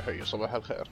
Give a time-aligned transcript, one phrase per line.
[0.00, 0.18] حي.
[0.18, 0.88] حي صباح الخير.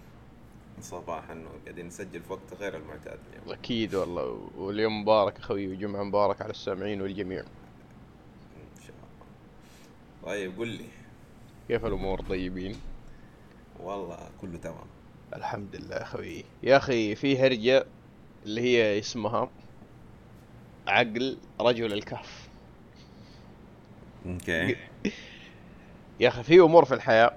[0.81, 3.59] صباحا قاعدين نسجل في وقت غير المعتاد اليوم.
[3.59, 4.51] أكيد والله.
[4.57, 7.41] واليوم مبارك أخوي وجمعة مبارك على السامعين والجميع.
[7.41, 10.33] إن شاء الله.
[10.33, 10.85] طيب قل لي.
[11.69, 12.77] كيف الأمور طيبين؟
[13.81, 14.87] والله كله تمام.
[15.35, 16.45] الحمد لله أخوي.
[16.63, 17.87] يا أخي في هرجة
[18.45, 19.51] اللي هي اسمها
[20.87, 22.49] عقل رجل الكهف.
[24.27, 24.77] أوكي.
[26.21, 27.37] يا أخي في أمور في الحياة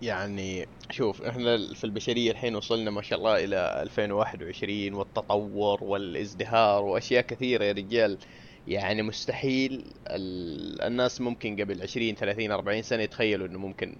[0.00, 7.22] يعني شوف إحنا في البشرية الحين وصلنا ما شاء الله إلى 2021 والتطور والازدهار وأشياء
[7.22, 8.18] كثيرة يا رجال
[8.66, 10.82] يعني مستحيل ال...
[10.82, 13.96] الناس ممكن قبل 20 30 40 سنة يتخيلوا إنه ممكن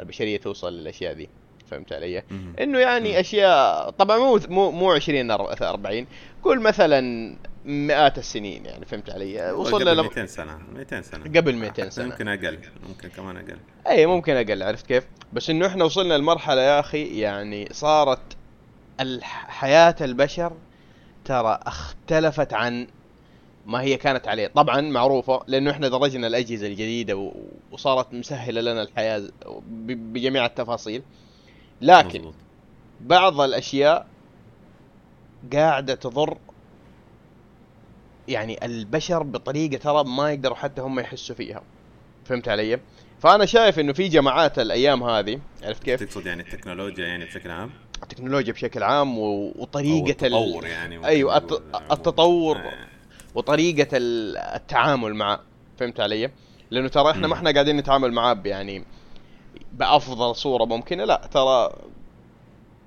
[0.00, 1.30] البشرية توصل للأشياء دي
[1.66, 2.22] فهمت علي؟
[2.60, 3.20] إنه يعني.
[3.20, 6.06] أشياء طبعا مو مو مو 20 أر- 40
[6.42, 10.04] قول مثلا مئات السنين يعني فهمت علي؟ وصلنا قبل لم...
[10.04, 12.04] 200 سنة 200 سنة قبل 200 حتى سنة.
[12.04, 13.56] يمكن أقل ممكن كمان أقل
[13.88, 18.20] أي ممكن أقل عرفت كيف؟ بس إنه إحنا وصلنا لمرحلة يا أخي يعني صارت
[19.48, 20.52] حياه البشر
[21.24, 22.86] ترى اختلفت عن
[23.66, 27.32] ما هي كانت عليه طبعا معروفة لأنه إحنا درجنا الأجهزة الجديدة و-
[27.72, 29.18] وصارت مسهلة لنا الحياة
[29.68, 31.02] ب- بجميع التفاصيل
[31.80, 32.32] لكن.
[33.00, 34.06] بعض الأشياء
[35.52, 36.38] قاعدة تضر
[38.32, 41.62] يعني البشر بطريقة ترى ما يقدروا حتى هم يحسوا فيها.
[42.24, 42.80] فهمت علي؟
[43.20, 47.70] فأنا شايف إنه في جماعات الأيام هذه عرفت كيف؟ تقصد يعني التكنولوجيا يعني بشكل عام؟
[48.02, 51.36] التكنولوجيا بشكل عام وطريقة ال- التطور يعني أيوه
[51.92, 52.72] التطور آه.
[53.34, 55.40] وطريقة ال- التعامل معه.
[55.78, 56.30] فهمت علي؟
[56.70, 57.34] لأنه ترى إحنا ما.
[57.34, 58.84] إحنا قاعدين نتعامل معاه يعني
[59.72, 61.04] بأفضل صورة ممكنة.
[61.04, 61.72] لا ترى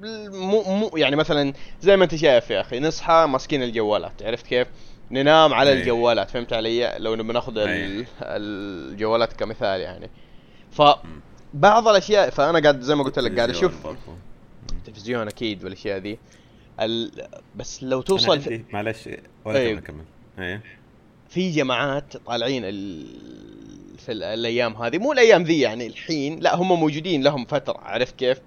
[0.01, 4.67] مو مو يعني مثلا زي ما أنت شايف يا أخي نصحى ماسكين الجوالات عرفت كيف؟
[5.11, 5.81] ننام على أيوة.
[5.81, 8.05] الجوالات فهمت علي؟ لو نبي ناخذ أيوة.
[8.21, 10.09] الجوالات كمثال يعني.
[10.71, 13.88] فبعض الأشياء فأنا قاعد زي ما قلت لك قاعد أشوف
[14.85, 16.19] تلفزيون أكيد والأشياء دي.
[16.79, 17.11] ال...
[17.55, 19.09] بس لو توصل في, معلش
[19.45, 19.79] ولا أيوة.
[19.79, 20.03] كمل
[20.39, 20.61] إيه.
[21.29, 23.05] في جماعات طالعين ال...
[23.97, 26.39] في ال- الأيام هذه مو الأيام ذي يعني الحين.
[26.39, 28.41] لا هم موجودين لهم فترة عرفت كيف؟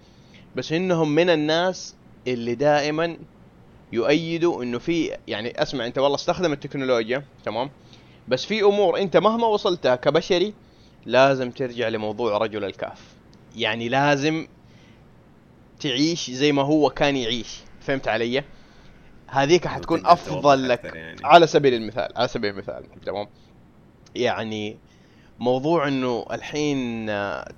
[0.57, 1.95] بس إنهم من الناس
[2.27, 3.17] اللي دائما
[3.93, 7.71] يؤيدوا إنه في يعني أسمع أنت والله استخدم التكنولوجيا تمام؟
[8.29, 10.55] بس في أمور أنت مهما وصلتها كبشري
[11.07, 13.01] لازم ترجع لموضوع رجل الكهف.
[13.57, 14.47] يعني لازم
[15.81, 17.61] تعيش زي ما هو كان يعيش.
[17.81, 18.45] فهمت علي؟
[19.27, 21.21] هذيك حتكون أفضل لك يعني.
[21.25, 23.29] على سبيل المثال على سبيل المثال تمام؟
[24.15, 24.77] يعني
[25.39, 27.07] موضوع إنه الحين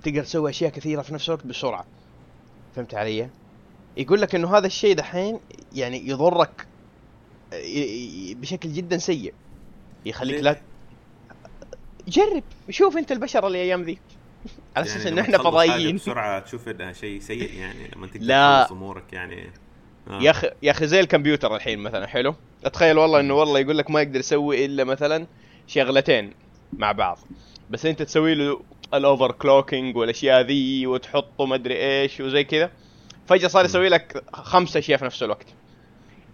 [0.03, 1.85] تقدر تسوي أشياء كثيرة في نفس الوقت بسرعة.
[2.77, 3.29] فهمت علي؟
[4.01, 5.41] يقول لك إنه هذا الشيء دحين
[5.75, 6.67] يعني يضرك
[8.35, 9.35] بشكل جدا سيء.
[10.07, 10.61] يخليك؟ لا
[12.09, 13.99] جرب شوف أنت البشر الأيام ذي.
[14.77, 15.97] على أساس يعني لما إحنا فضائيين.
[15.97, 18.71] بسرعة تشوف إنها شيء سيء يعني لما تقدر لا.
[18.71, 19.51] أمورك يعني.
[20.11, 20.23] آه.
[20.23, 22.35] يا أخي يا أخي زي الكمبيوتر الحين مثلا حلو؟
[22.65, 25.27] اتخيل والله إنه والله يقول لك ما يقدر يسوي إلا مثلا
[25.67, 26.33] شغلتين
[26.73, 27.19] مع بعض.
[27.71, 28.61] بس أنت تسوي له
[28.95, 32.71] ال overclocking والأشياء ذي وتحطه ما أدري إيش وزي كذا.
[33.31, 35.47] فجأة صار يسوي لك خمسة أشياء في نفس الوقت.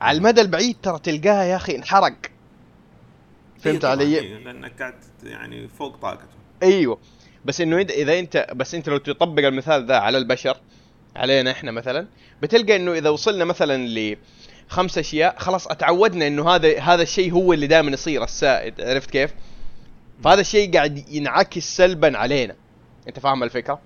[0.00, 2.14] على المدى البعيد ترى تلقاه يا أخي انحرق.
[3.60, 6.26] فهمت إيه علي؟ إيه، لأنك قاعد يعني فوق طاقته.
[6.62, 6.98] أيوه.
[7.44, 10.56] بس إنه إذا- إذا أنت بس أنت لو تطبق المثال ذا على البشر
[11.16, 12.06] علينا إحنا مثلا
[12.42, 13.88] بتلقى إنه إذا وصلنا مثلا
[14.68, 18.80] لخمس أشياء خلاص أتعودنا إنه هذا هذا الشيء هو اللي دائما يصير السائد.
[18.80, 19.34] عرفت كيف؟
[20.24, 22.54] فهذا الشيء قاعد ينعكس سلبا علينا.
[23.08, 23.80] أنت فاهم الفكرة؟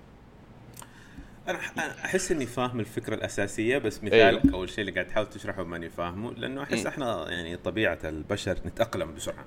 [1.55, 4.53] أنا أحس إني فاهم الفكرة الأساسية بس مثالك أيوه.
[4.53, 6.87] أو الشيء اللي قاعد تحاول تشرحه ماني فاهمه لأنه أحس مم.
[6.87, 9.45] إحنا يعني طبيعة البشر نتأقلم بسرعة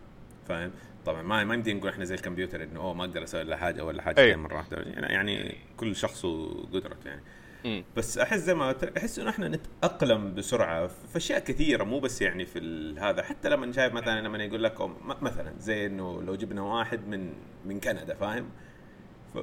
[0.49, 0.71] فاهم
[1.07, 3.85] طبعا ما ما يمدي نقول إحنا زي الكمبيوتر إنه أوه ما أقدر أسوي إلا حاجة
[3.85, 4.37] ولا حاجتين أيوه.
[4.37, 7.23] مرة واحدة يعني, يعني كل شخص وقدرته يعني
[7.65, 12.23] امم بس أحس زي ما أحس إنه إحنا نتأقلم بسرعة في أشياء كثيرة مو بس
[12.23, 14.91] يعني في هذا حتى لما شايف مثلا لما يقول لك
[15.23, 17.33] مثلا زي إنه لو جبنا واحد من
[17.65, 18.49] من كندا فاهم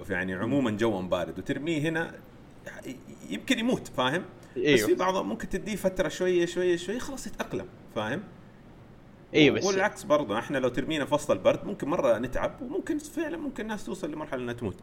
[0.10, 2.14] يعني عموما جو بارد وترميه هنا
[3.30, 4.26] يمكن يموت فاهم؟
[4.58, 4.88] بس أيوه.
[4.88, 7.66] في بعضهم ممكن تديه فترة شوية شوية شوية خلاص يتأقلم
[7.96, 8.24] فاهم؟
[9.34, 13.38] أيوه بس والعكس برضه إحنا لو ترمينا في وسط البرد ممكن مرة نتعب وممكن فعلا
[13.38, 14.76] ممكن الناس توصل لمرحلة إنها تموت.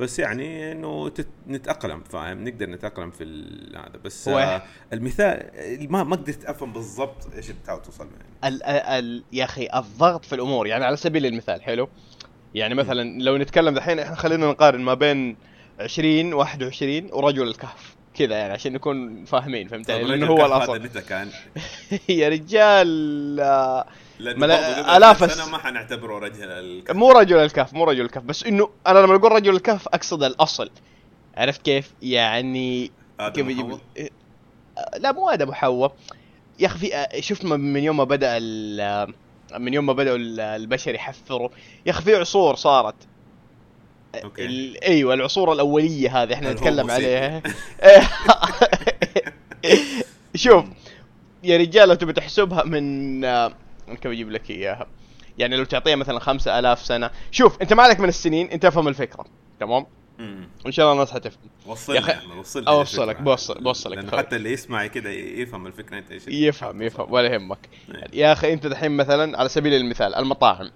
[0.00, 1.26] بس يعني إنه تت...
[1.48, 3.98] نتأقلم فاهم؟ نقدر نتأقلم في ال- هذا.
[4.04, 4.62] بس هو آه
[4.92, 8.54] المثال ما ما قدرت أفهم بالضبط إيش بتحاول توصل يعني.
[8.56, 11.88] ال ال يا أخي الضغط في الأمور يعني على سبيل المثال حلو؟
[12.54, 15.36] يعني مثلا لو نتكلم دحين إحنا خلينا نقارن ما بين
[15.80, 20.82] 20 21 ورجل الكهف كذا يعني عشان نكون فاهمين فهمت علي؟ طب لأنه هو الأصل
[20.82, 21.28] متى كان؟
[22.08, 23.36] يا رجال
[24.18, 28.44] لأنه ملا- سنه الس- ما حنعتبره رجل الكهف مو رجل الكهف مو رجل الكهف بس
[28.44, 30.70] إنه أنا لما أقول رجل الكهف أقصد الأصل
[31.36, 32.90] عرفت كيف؟ يعني
[33.34, 33.78] كيف يجيب؟
[34.98, 35.94] لا مو آدم وحواء
[36.58, 36.90] يا أخي
[37.20, 38.38] شفت من يوم ما بدأ
[39.58, 41.48] من يوم ما بداوا ال- البشر يحفروا
[41.86, 42.94] يا أخي في عصور صارت
[44.14, 44.84] أوكي ال...
[44.84, 46.90] أيوه العصور الأولية هذه إحنا نتكلم.
[46.90, 47.42] عليها
[50.34, 50.64] شوف
[51.42, 53.52] يا رجال لو تبي تحسبها من آه،
[53.88, 54.86] كيف أجيب لك إياها
[55.38, 58.88] يعني لو تعطيها مثلا خمسة ألاف سنة شوف أنت ما عليك من السنين أنت أفهم
[58.88, 59.24] الفكرة
[59.60, 59.86] تمام.
[60.64, 63.96] وان شاء الله الناس حتفهم وصل لي وصل أوصلك، بوصل- بوصلك.
[63.96, 67.58] لأنه حتى اللي يسمع كده يفهم الفكرة أنت إيش يفهم يفهم ولا يهمك
[67.94, 68.04] إيه.
[68.20, 70.70] يا أخي أنت دحين مثلا على سبيل المثال المطاعم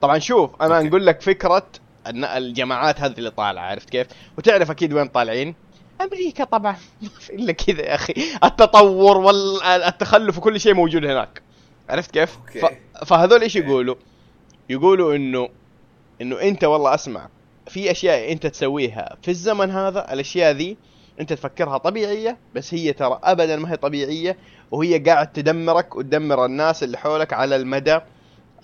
[0.00, 0.88] طبعا شوف أنا أوكي.
[0.88, 1.66] نقول لك فكرة
[2.06, 4.06] الجماعات هذه اللي طالعة عرفت كيف؟
[4.38, 5.54] وتعرف أكيد وين طالعين؟
[6.00, 6.76] أمريكا طبعا.
[7.02, 8.14] ما في إلا كذا يا أخي.
[8.44, 11.42] التطور والتخلف وكل شيء موجود هناك.
[11.88, 12.38] عرفت كيف.
[12.60, 12.66] ف...
[13.06, 13.56] فهذول إيش.
[13.56, 13.94] يقولوا؟
[14.70, 15.48] يقولوا إنه
[16.20, 17.28] إنه أنت والله أسمع
[17.66, 20.76] في أشياء أنت تسويها في الزمن هذا الأشياء ذي
[21.20, 24.36] أنت تفكرها طبيعية بس هي ترى ابدا ما هي طبيعية
[24.70, 27.98] وهي قاعد تدمرك وتدمر الناس اللي حولك على المدى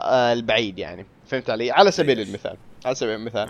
[0.01, 1.07] آه، البعيد يعني.
[1.27, 2.57] فهمت علي؟ على سبيل؟ المثال.
[2.87, 3.49] على سبيل المثال.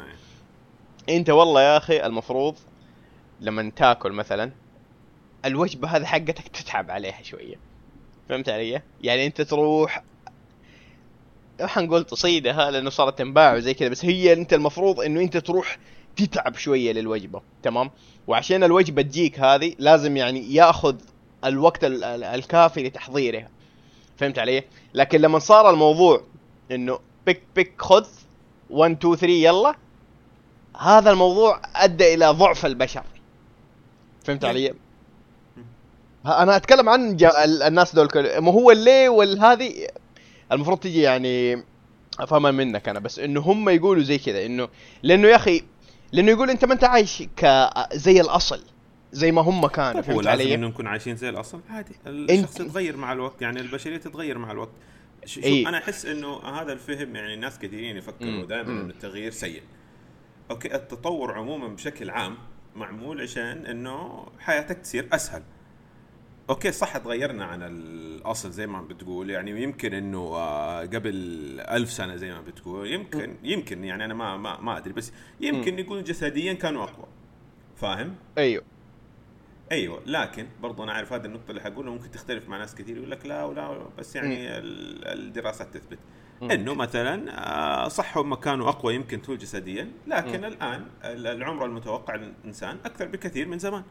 [1.08, 1.16] إيه.
[1.16, 2.54] انت والله يا أخي المفروض
[3.40, 4.52] لما تاكل مثلا
[5.44, 7.54] الوجبة هذه حقتك تتعب عليها شوية.
[8.28, 10.02] فهمت علي؟ يعني انت تروح
[11.60, 15.78] حنقول تصيدها لأنه صارت تنباع وزي كذا بس هي انت المفروض إنه انت تروح
[16.16, 17.42] تتعب شوية للوجبة.
[17.62, 17.90] تمام؟
[18.26, 20.96] وعشان الوجبة تجيك هذه لازم يعني ياخذ
[21.44, 23.48] الوقت ال- ال- الكافي لتحضيرها.
[24.16, 24.62] فهمت علي؟
[24.94, 26.22] لكن لما صار الموضوع
[26.70, 28.06] إنه بيك بيك خذ
[28.70, 29.74] 1 2 3 يلا.
[30.80, 33.02] هذا الموضوع أدى إلى ضعف البشر.
[34.24, 34.44] فهمت.
[34.44, 34.74] علي؟
[36.26, 37.44] ها- أنا أتكلم عن جا...
[37.44, 38.38] الناس دول كل...
[38.38, 39.86] ما هو اللي والهذه
[40.52, 41.64] المفروض تجي يعني
[42.20, 44.68] أفهمها منك أنا بس إنه هم يقولوا زي كذا إنه
[45.02, 45.62] لأنه يا أخي
[46.12, 48.60] لأنه يقول أنت ما أنت عايش ك زي الأصل
[49.12, 52.96] زي ما هم كانوا طيب فهمت علي؟ انه نكون عايشين زي الأصل؟ عادي الشخص يتغير
[52.96, 54.70] مع الوقت يعني البشرية تتغير مع الوقت.
[55.26, 55.68] ش- شوف إي.
[55.68, 58.44] أنا أحس إنه هذا الفهم يعني ناس كثيرين يفكروا.
[58.46, 58.70] دائما.
[58.72, 59.62] إنه التغيير سيء.
[60.50, 62.36] okay التطور عموما بشكل عام
[62.76, 65.42] معمول عشان إنه حياتك تصير أسهل.
[66.50, 71.12] okay صح تغيرنا عن الأصل زي ما بتقول يعني يمكن إنه آه، قبل
[71.60, 75.78] ألف سنة زي ما بتقول يمكن يمكن يعني أنا ما ما, ما أدري بس يمكن
[75.78, 77.06] يكون جسديا كانوا أقوى.
[77.76, 78.64] فاهم؟ أيوه.
[79.72, 83.10] أيوه لكن برضو أنا عارف هذه النقطة اللي حقولها ممكن تختلف مع ناس كثير يقول
[83.10, 85.98] لك لا ولا بس يعني ال- الدراسات تثبت.
[86.42, 87.30] إنه مثلا
[87.84, 90.44] آه، صح هم كانوا أقوى يمكن تقول جسديا لكن.
[90.44, 93.82] الآن ال- العمر المتوقع للإنسان أكثر بكثير من زمان.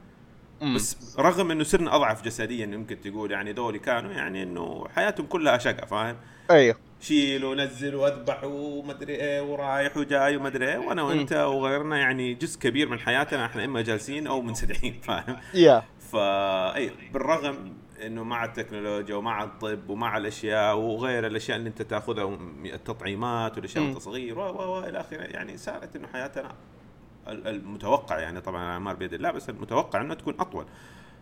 [0.76, 5.58] بس رغم إنه صرنا أضعف جسديا يمكن تقول يعني دول كانوا يعني إنه حياتهم كلها
[5.58, 6.18] شقه فاهم
[6.52, 10.78] أيوه شيل ونزل واذبح ومدري إيه ورايح وجاي ومدري إيه.
[10.78, 15.84] وأنا وأنت وغيرنا يعني جزء كبير من حياتنا إحنا إما جالسين أو منسدحين فاهم؟ يا.
[16.00, 17.74] فا إي بالرغم
[18.06, 23.90] إنه مع التكنولوجيا ومع الطب ومع الأشياء وغير الأشياء اللي أنت تأخذها التطعيمات والأشياء مم.
[23.90, 26.52] والتصغير و إلى آخره يعني صارت إنه حياتنا
[27.28, 30.66] ال- المتوقع يعني طبعا الاعمار بيد الله بس المتوقع إنه تكون أطول.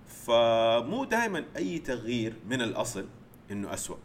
[0.07, 3.05] فمو دائما أي تغيير من الأصل
[3.51, 3.95] إنه أسوأ.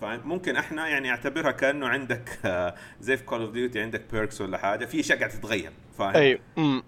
[0.00, 4.40] فاهم؟ ممكن إحنا يعني اعتبرها كأنه عندك آه، زي في Call of Duty عندك perks
[4.40, 6.38] ولا حاجة في أشياء قاعدة تتغير فاهم؟ أيوه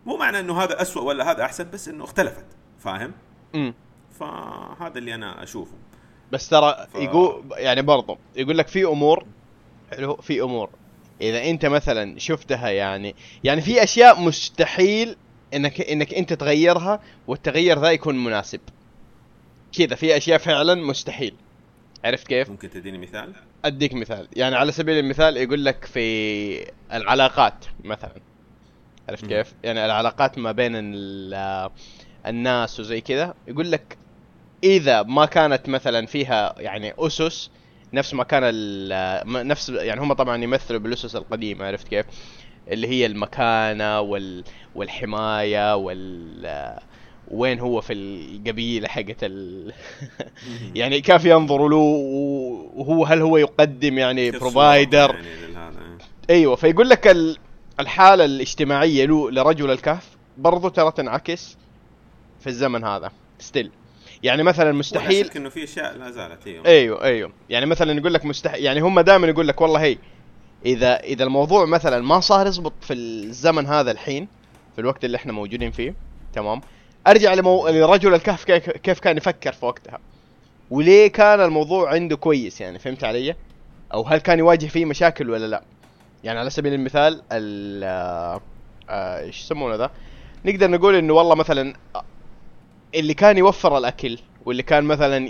[0.06, 2.44] مو معنى إنه هذا أسوأ ولا هذا أحسن بس إنه اختلفت
[2.78, 3.12] فاهم؟
[3.54, 3.74] امم
[4.20, 5.74] فهذا اللي أنا أشوفه.
[6.32, 9.26] بس ترى ف- يقول يعني برضو يقول لك في أمور
[9.90, 10.70] حلو في أمور.
[11.20, 15.16] إذا أنت مثلا شفتها يعني يعني في أشياء مستحيل
[15.54, 18.60] إنك إنك أنت تغيرها والتغير ذا يكون مناسب.
[19.78, 21.34] كذا في أشياء فعلا مستحيل.
[22.06, 23.32] عرفت كيف؟ ممكن تديني مثال
[23.64, 28.20] أديك مثال يعني على سبيل المثال يقول لك في العلاقات مثلا
[29.08, 29.30] عرفت مم.
[29.30, 31.70] كيف؟ يعني العلاقات ما بين ال-
[32.26, 33.96] الناس وزي كذا يقول لك
[34.64, 37.50] إذا ما كانت مثلا فيها يعني أسس
[37.92, 38.42] نفس ما كان
[39.26, 42.06] م- نفس يعني هم طبعا يمثلوا بالأسس القديمة عرفت كيف؟
[42.68, 44.44] اللي هي المكانة وال
[44.74, 46.76] والحماية وال
[47.30, 49.72] وين هو في القبيلة حقت ال...
[50.74, 51.76] يعني كيف ينظروا له
[52.76, 55.26] وهو هل هو يقدم يعني بروفايدر يعني
[56.30, 56.36] إيه.
[56.36, 57.38] أيوه فيقول لك ال...
[57.80, 61.56] الحالة الاجتماعية له لرجل الكهف برضو ترى تنعكس
[62.40, 63.70] في الزمن هذا ستيل
[64.22, 67.32] يعني مثلا مستحيل إنه في أشياء لا زالت أيوه أيوه أيوه.
[67.50, 69.98] يعني مثلا يقول لك مستحيل يعني هم دائما يقول لك والله هي
[70.66, 74.28] اذا إذا الموضوع مثلا ما صار يزبط في الزمن هذا الحين
[74.74, 75.94] في الوقت اللي إحنا موجودين فيه
[76.32, 76.60] تمام؟
[77.06, 77.68] أرجع لمو...
[77.68, 79.98] لرجل الكهف كيف كان يفكر في وقتها.
[80.70, 83.34] وليه كان الموضوع عنده كويس يعني فهمت علي؟
[83.94, 85.62] أو هل كان يواجه فيه مشاكل ولا لا؟
[86.24, 87.84] يعني على سبيل المثال ال
[88.90, 89.90] آه، إيش يسمونه ذا؟
[90.44, 91.74] نقدر نقول إنه والله مثلا
[92.94, 95.28] اللي كان يوفر الأكل واللي كان مثلا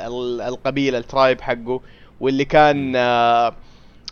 [0.00, 1.80] ال- القبيلة ال tribe حقه
[2.20, 3.54] واللي كان آه،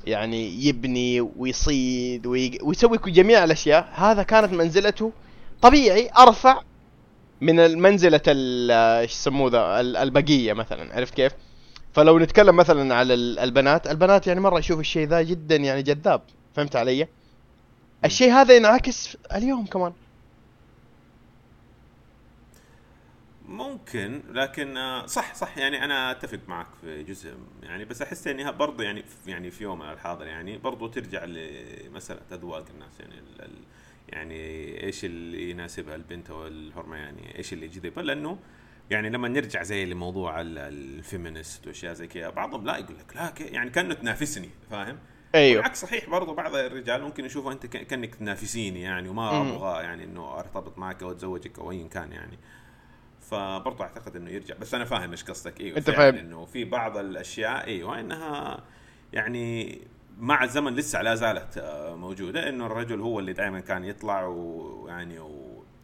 [0.06, 5.12] يعني يبني ويصيد وي- ويسوي جميع الأشياء هذا كانت منزلته
[5.64, 6.62] طبيعي أرفع
[7.40, 7.60] من
[8.70, 11.32] آه، إيش يسموه ذا ال- البقية مثلا عرفت كيف؟
[11.92, 16.22] فلو نتكلم مثلا على ال- البنات البنات يعني مرة يشوف الشيء ذا جدا يعني جذاب
[16.54, 17.08] فهمت علي؟
[18.04, 19.92] الشيء هذا ينعكس اليوم كمان
[23.48, 28.50] ممكن لكن آه، صح صح يعني أنا أتفق معك في جزء يعني بس أحس انها
[28.50, 33.14] برضه يعني يعني في يومنا الحاضر يعني برضه ترجع لمساله اذواق الناس يعني
[34.08, 34.34] يعني
[34.82, 38.38] إيش اللي يناسبها البنت أو الحرمة يعني إيش اللي يجذبها لأنه
[38.90, 43.34] يعني لما نرجع زي لموضوع ال- الفيمينست وأشياء زي كذا بعضهم لا يقول لك لا
[43.40, 44.98] يعني كانه تنافسني فاهم؟
[45.34, 49.40] أيوه بالعكس صحيح برضو بعض الرجال ممكن يشوفوا أنت كأنك تنافسيني يعني وما.
[49.40, 52.38] أبغى يعني إنه أرتبط معك أو أتزوجك أو ايا كان يعني
[53.20, 56.14] فبرضو أعتقد إنه يرجع بس أنا فاهم إيش قصدك أيوه فعلاً فاهم.
[56.14, 58.64] إنه في بعض الأشياء أيوه إنها
[59.12, 59.80] يعني
[60.18, 65.18] مع الزمن لسه لا زالت آه، موجودة إنه الرجل هو اللي دائما كان يطلع ويعني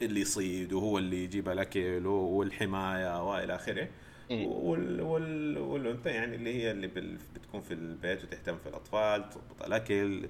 [0.03, 3.89] اللي يصيد وهو اللي يجيب الأكل والحماية وإلى آخره.
[4.31, 4.45] مم.
[4.47, 6.87] وال وال والأنثى يعني اللي هي اللي
[7.35, 10.29] بتكون في البيت وتهتم في الأطفال تضبط الأكل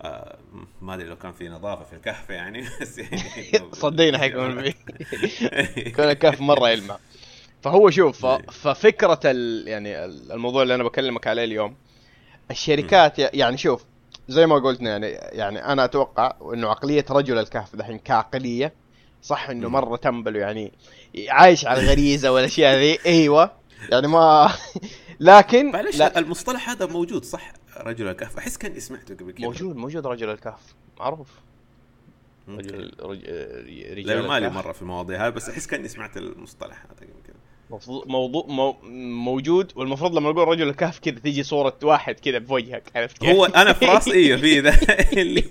[0.00, 0.38] آه
[0.82, 4.74] ما أدري لو كان في نظافة في الكهف يعني بس يعني صدقني حيكون في
[5.76, 6.98] يكون الكهف مرة يلمع.
[7.62, 11.76] فهو شوف ف- ففكرة ال يعني ال- الموضوع اللي أنا بكلمك عليه اليوم
[12.50, 13.84] الشركات يعني شوف
[14.28, 15.06] زي ما قلنا يعني
[15.38, 18.72] يعني أنا أتوقع إنه عقلية رجل الكهف دحين كعقلية
[19.22, 19.68] صح إنه.
[19.68, 20.72] مرة تنبل يعني
[21.28, 22.98] عايش على الغريزة والأشياء ذي.
[23.06, 23.50] أيوه.
[23.90, 24.52] يعني ما
[25.20, 26.18] لكن معلش لا.
[26.18, 30.74] المصطلح هذا موجود صح رجل الكهف؟ أحس كاني سمعته قبل كذا موجود موجود رجل الكهف.
[31.00, 31.28] معروف.
[32.48, 33.24] رجل رج-
[33.92, 34.50] رجال لا مالي.
[34.50, 37.36] مرة في المواضيع هذه بس أحس كاني سمعت المصطلح هذا قبل كذا
[38.06, 38.76] موضوع مو
[39.24, 43.44] موجود والمفروض لما نقول رجل الكهف كذا تيجي صورة واحد كذا بوجهك عرفت كيف؟ هو
[43.44, 44.76] أنا في رأسي أيوه في ذا
[45.20, 45.44] اللي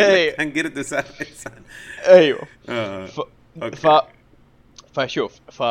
[0.00, 0.36] أيوه.
[0.38, 1.62] حنقرد وسار انسان
[2.06, 3.06] أيوه آه.
[3.06, 3.20] ف...
[3.60, 4.02] ف
[4.92, 5.62] فشوف ف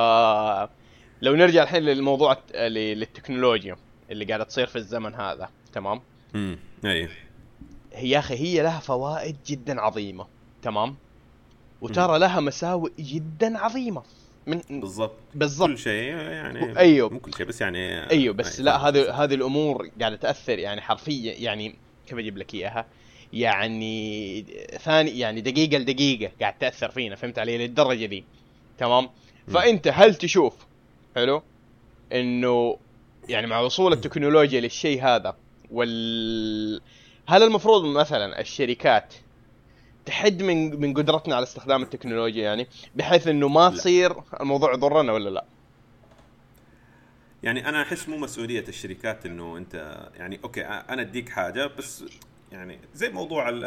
[1.22, 3.76] لو نرجع الحين للموضوع للتكنولوجيا
[4.12, 6.02] اللي قاعدة تصير في الزمن هذا تمام؟
[6.36, 7.10] امم أيوه
[7.94, 10.28] هي يا أخي هي لها فوائد جدا عظيمة
[10.62, 10.96] تمام؟
[11.82, 14.04] وترى لها مساوئ جدا عظيمة
[14.48, 17.10] من بالضبط بالضبط كل شيء يعني أيوه.
[17.10, 18.78] مو كل شيء بس يعني أيوه بس أي لا.
[18.78, 21.76] هذه هذه الأمور قاعدة تأثر يعني حرفيا يعني
[22.08, 22.86] كيف أجيب لك إياها؟
[23.34, 24.46] يعني
[24.80, 28.24] ثاني يعني دقيقة لدقيقة قاعد تأثر فينا فهمت علي للدرجة دي
[28.78, 29.10] تمام؟
[29.48, 30.54] فأنت هل تشوف
[31.16, 31.44] حلو
[32.14, 32.78] إنه
[33.30, 35.36] يعني مع وصول التكنولوجيا للشيء هذا
[35.72, 36.82] وال
[37.28, 39.14] هل المفروض مثلا الشركات
[40.06, 43.70] تحد من من قدرتنا على استخدام التكنولوجيا يعني بحيث إنه ما.
[43.70, 45.46] تصير الموضوع يضرنا ولا لا؟
[47.44, 52.04] يعني أنا أحس مو مسؤولية الشركات إنه أنت يعني أوكي أنا أديك حاجة بس
[52.52, 53.64] يعني زي موضوع ال-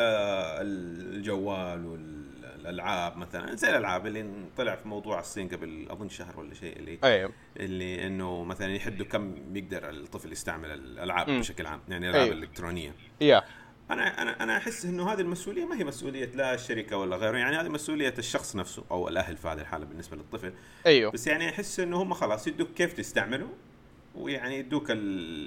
[1.16, 4.24] الجوال والألعاب مثلا زي الألعاب اللي
[4.56, 9.06] طلع في موضوع الصين قبل أظن شهر ولا شيء اللي أيوه اللي إنه مثلا يحدوا
[9.06, 11.40] كم يقدر الطفل يستعمل الألعاب مم.
[11.40, 12.36] بشكل عام يعني الالعاب أيوه.
[12.36, 13.42] الالكترونيه يا
[13.90, 17.56] أنا أنا أنا أحس إنه هذه المسؤولية ما هي مسؤولية لا الشركة ولا غيره يعني
[17.56, 20.52] هذه مسؤولية الشخص نفسه أو الأهل في هذه الحالة بالنسبة للطفل
[20.86, 23.48] أيوه بس يعني أحس إنه هم خلاص يدوك كيف تستعمله
[24.14, 24.90] ويعني يدوك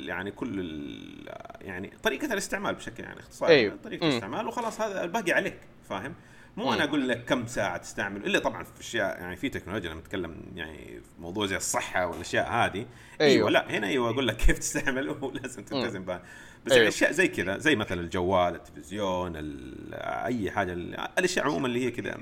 [0.08, 0.60] يعني كل
[1.62, 3.70] يعني طريقة الاستعمال بشكل يعني اختصار أيوه.
[3.70, 4.10] يعني طريقة مم.
[4.10, 6.14] الاستعمال وخلاص هذا الباقي عليك فاهم
[6.58, 6.90] مو أنا مم.
[6.90, 10.78] أقول لك كم ساعة تستعمل إلا طبعا في أشياء يعني في تكنولوجيا لما نتكلم يعني
[11.02, 12.78] في موضوع زي الصحة والأشياء هذه.
[12.78, 12.88] أيوه.
[13.22, 16.24] أيوه لا هنا أيوه أقول لك كيف تستعمل ولازم تلتزم بها.
[16.66, 16.72] بس.
[16.72, 19.94] يعني اشياء زي كذا زي مثلا الجوال التلفزيون ال-
[20.26, 22.18] أي حاجة ال- الأشياء عموما اللي هي كذا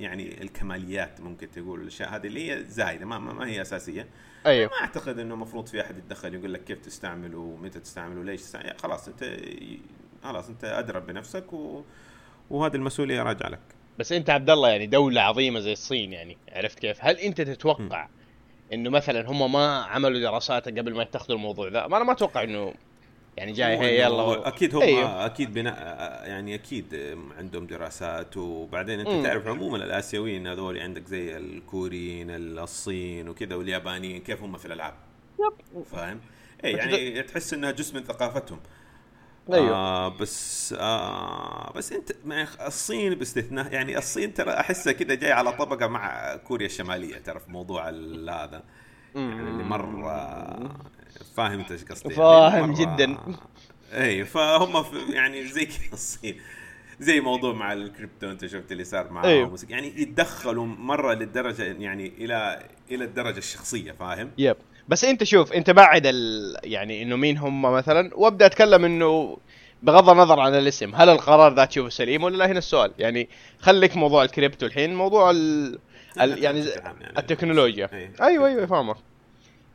[0.00, 4.06] يعني الكماليات ممكن تقول الأشياء هذه اللي هي زايدة ما, ما, هي أساسية.
[4.46, 4.70] أيوه.
[4.70, 8.66] ما أعتقد إنه المفروض في أحد يتدخل يقول لك كيف تستعمله ومتى تستعمله وليش تستعمله
[8.68, 9.36] يعني خلاص أنت
[10.22, 11.82] خلاص أنت أدرى بنفسك و...
[12.50, 13.60] وهذه المسؤولية راجعة لك.
[13.98, 18.08] بس انت عبد الله يعني دولة عظيمة زي الصين يعني عرفت كيف؟ هل انت تتوقع
[18.72, 22.42] انه مثلا هم ما عملوا دراسات قبل ما يتخذوا الموضوع ذا؟ ما أنا ما أتوقع
[22.42, 22.74] إنه
[23.36, 24.48] يعني جاي هي يلا والله.
[24.48, 25.26] أكيد هم أيوه.
[25.26, 25.74] أكيد بناء
[26.28, 29.22] يعني أكيد عندهم دراسات وبعدين أنت مم.
[29.22, 34.94] تعرف عموما الآسيويين هذول عندك زي الكوريين الصين وكذا واليابانيين كيف هم في الألعاب
[35.90, 36.20] فاهم؟
[36.64, 38.60] اي يعني تحس إنها جزء من ثقافتهم
[39.52, 45.32] أيوه آه بس آه بس أنت مع الصين باستثناء يعني الصين ترى أحسها كذا جاي
[45.32, 48.62] على طبقة مع كوريا الشمالية ترى في موضوع هذا
[49.14, 50.08] يعني اللي مرة
[51.36, 53.16] فاهم إنت إيش قصدي يعني فاهم جداً.
[53.92, 56.40] اي فهم يعني زي كذا الصين
[57.00, 59.58] زي موضوع مع الكريبتو أنت شفت اللي صار مع أيوه.
[59.68, 64.56] يعني يتدخلوا مرة للدرجة يعني إلى إلى الدرجة الشخصية فاهم؟ yep
[64.88, 66.56] بس انت شوف انت بعد ال...
[66.64, 69.38] يعني انه مين هم مثلا وابدأ أتكلم إنه
[69.82, 73.28] بغض النظر عن الاسم هل القرار ذا تشوفه سليم ولا لا هنا السؤال يعني
[73.60, 75.78] خليك موضوع الكريبتو الحين موضوع ال...
[76.20, 76.44] ال...
[76.44, 77.18] يعني يعني.
[77.18, 78.10] التكنولوجيا أي.
[78.22, 78.96] أيوه أيوه فاهمك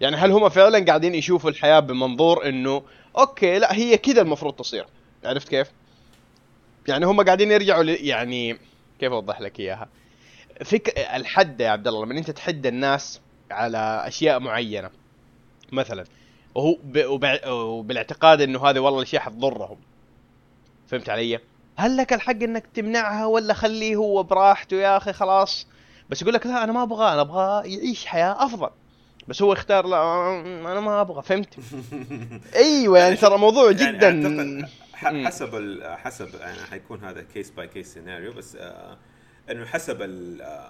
[0.01, 2.83] يعني هل هم فعلا قاعدين يشوفوا الحياة بمنظور إنه
[3.17, 4.85] أوكي لا هي كذا المفروض تصير
[5.25, 5.71] عرفت كيف؟
[6.87, 7.89] يعني هم قاعدين يرجعوا ل...
[7.89, 8.57] يعني
[8.99, 9.89] كيف أوضح لك إياها؟
[10.65, 14.89] فك الحد يا عبد الله لما أنت تحد الناس على أشياء معينة
[15.73, 16.03] مثلا
[16.55, 17.05] وهو ب...
[17.05, 17.25] وب...
[17.47, 19.77] وبالاعتقاد إنه هذه والله الاشياء حتضرهم
[20.87, 21.39] فهمت علي؟
[21.75, 25.67] هل لك الحق إنك تمنعها ولا خليه هو براحته يا أخي خلاص
[26.09, 28.69] بس يقول لك لا أنا ما أبغى أنا أبغى يعيش حياة أفضل
[29.27, 30.01] بس هو اختار لا
[30.71, 31.57] أنا ما أبغى فهمت؟
[32.55, 35.27] أيوه يعني ترى موضوع يعني جدا مم.
[35.27, 38.97] حسب ال- حسب يعني حيكون هذا case by case scenario بس آه
[39.51, 40.69] إنه حسب آه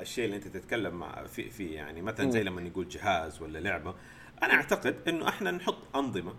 [0.00, 2.42] الشيء اللي أنت تتكلم مع في في يعني مثلا زي.
[2.42, 3.94] لما نقول جهاز ولا لعبة
[4.42, 6.34] أنا أعتقد إنه إحنا نحط أنظمة.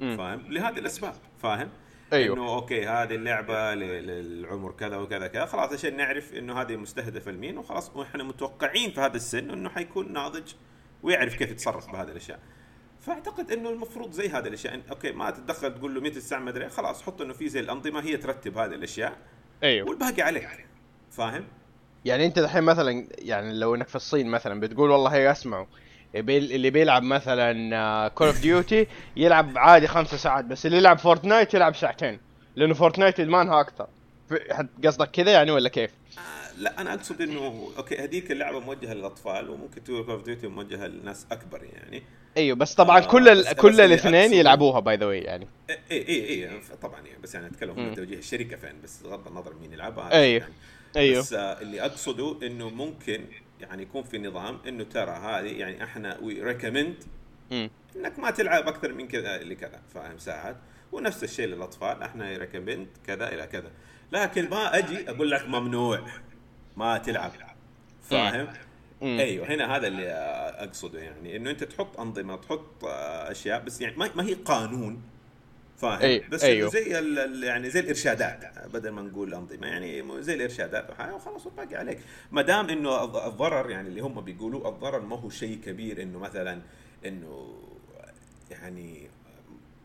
[0.00, 1.68] فاهم؟ لهذه الأسباب فاهم؟
[2.12, 2.36] أيوه.
[2.36, 7.58] إنه okay هذه اللعبة للعمر كذا وكذا كذا خلاص عشان نعرف إنه هذه مستهدفة لمين
[7.58, 10.52] وخلاص وإحنا متوقعين في هذا السن إنه حيكون ناضج
[11.02, 12.38] ويعرف كيف يتصرف بهذه الأشياء.
[13.00, 16.68] فأعتقد إنه المفروض زي هذه الأشياء okay ما تتدخل تقول له متى الساعة ما أدري
[16.68, 19.16] خلاص حط إنه في زي الأنظمة هي ترتب هذه الأشياء
[19.62, 19.88] أيوه.
[19.88, 20.66] والباقي عليك
[21.10, 21.44] فاهم؟
[22.04, 25.66] يعني أنت الحين مثلا يعني لو إنك في الصين مثلا بتقول والله هي أسمعوا
[26.14, 31.74] اللي بيلعب مثلا Call of Duty يلعب عادي خمسة ساعات بس اللي يلعب Fortnite يلعب
[31.76, 32.20] ساعتين
[32.56, 33.86] لأنه Fortnite إدمانها أكثر
[34.84, 39.50] قصدك كذا يعني ولا كيف؟ آه لا أنا أقصد إنه okay هذيك اللعبة موجهة للأطفال
[39.50, 42.02] وممكن تقول Call of Duty موجهة للناس أكبر يعني
[42.36, 43.34] أيوه بس طبعا آه، كل.
[43.40, 45.76] بس- كل الاثنين يلعبوها by the way يعني اي
[46.08, 47.80] اي اي طبعا يعني بس يعني أتكلم.
[47.88, 50.40] من توجيه الشركة فين بس بغض النظر مين يلعبها أيوه.
[50.42, 50.52] يعني.
[50.96, 53.24] أيوه بس آه اللي أقصده إنه ممكن
[53.60, 57.04] يعني يكون في نظام إنه ترى هذه يعني إحنا we recommend.
[57.96, 59.80] إنك ما تلعب أكثر من كذا لكذا.
[59.94, 60.56] فاهم ساعات
[60.92, 63.70] ونفس الشيء للأطفال إحنا we recommend كذا إلى كذا.
[64.12, 66.06] لكن ما أجي أقول لك ممنوع
[66.76, 67.32] ما تلعب.
[68.02, 68.48] فاهم.
[69.02, 70.10] أيوه هنا هذا اللي
[70.58, 75.02] أقصده يعني إنه أنت تحط أنظمة تحط آه، أشياء بس يعني ما هي قانون.
[75.76, 76.70] فاهم أي- بس أيوه.
[76.74, 77.00] أيوه.
[77.00, 81.98] زي يعني زي الإرشادات بدل ما نقول أنظمة يعني زي الإرشادات وخلاص والباقي عليك
[82.32, 86.18] ما دام إنه الض- الضرر يعني اللي هم بيقولوا الضرر ما هو شيء كبير إنه
[86.18, 86.60] مثلا
[87.06, 87.54] إنه
[88.50, 89.08] يعني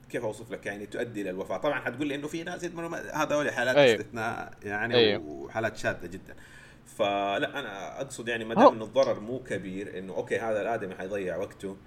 [0.10, 3.52] كيف أوصف لك يعني تؤدي إلى الوفاة طبعا حتقول لي إنه في ناس يدمنوا هذول
[3.52, 3.96] حالات أيوه.
[4.02, 5.22] استثناء يعني أيوه.
[5.24, 6.36] وحالات شاذة جدا
[6.98, 11.38] فلا أنا أقصد يعني ما دام إنه الضرر مو كبير إنه أوكي هذا الآدمي حيضيع
[11.38, 11.78] وقته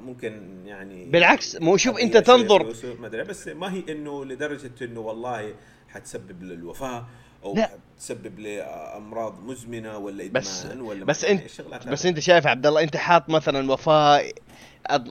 [0.00, 5.00] ممكن يعني بالعكس مو شوف أنت تنظر ما أدري بس ما هي إنه لدرجة إنه
[5.00, 5.54] والله
[5.88, 7.06] حتسبب للوفاة
[7.44, 7.70] أو لا.
[7.96, 12.06] حتسبب لأمراض مزمنة ولا إدمان بس- ولا بس الشغلات بس.
[12.06, 14.22] أنت شايف عبد الله أنت حاط مثلا وفاة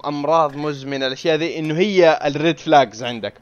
[0.05, 3.33] أمراض مزمنة الأشياء ذي إنه هي ال red flags عندك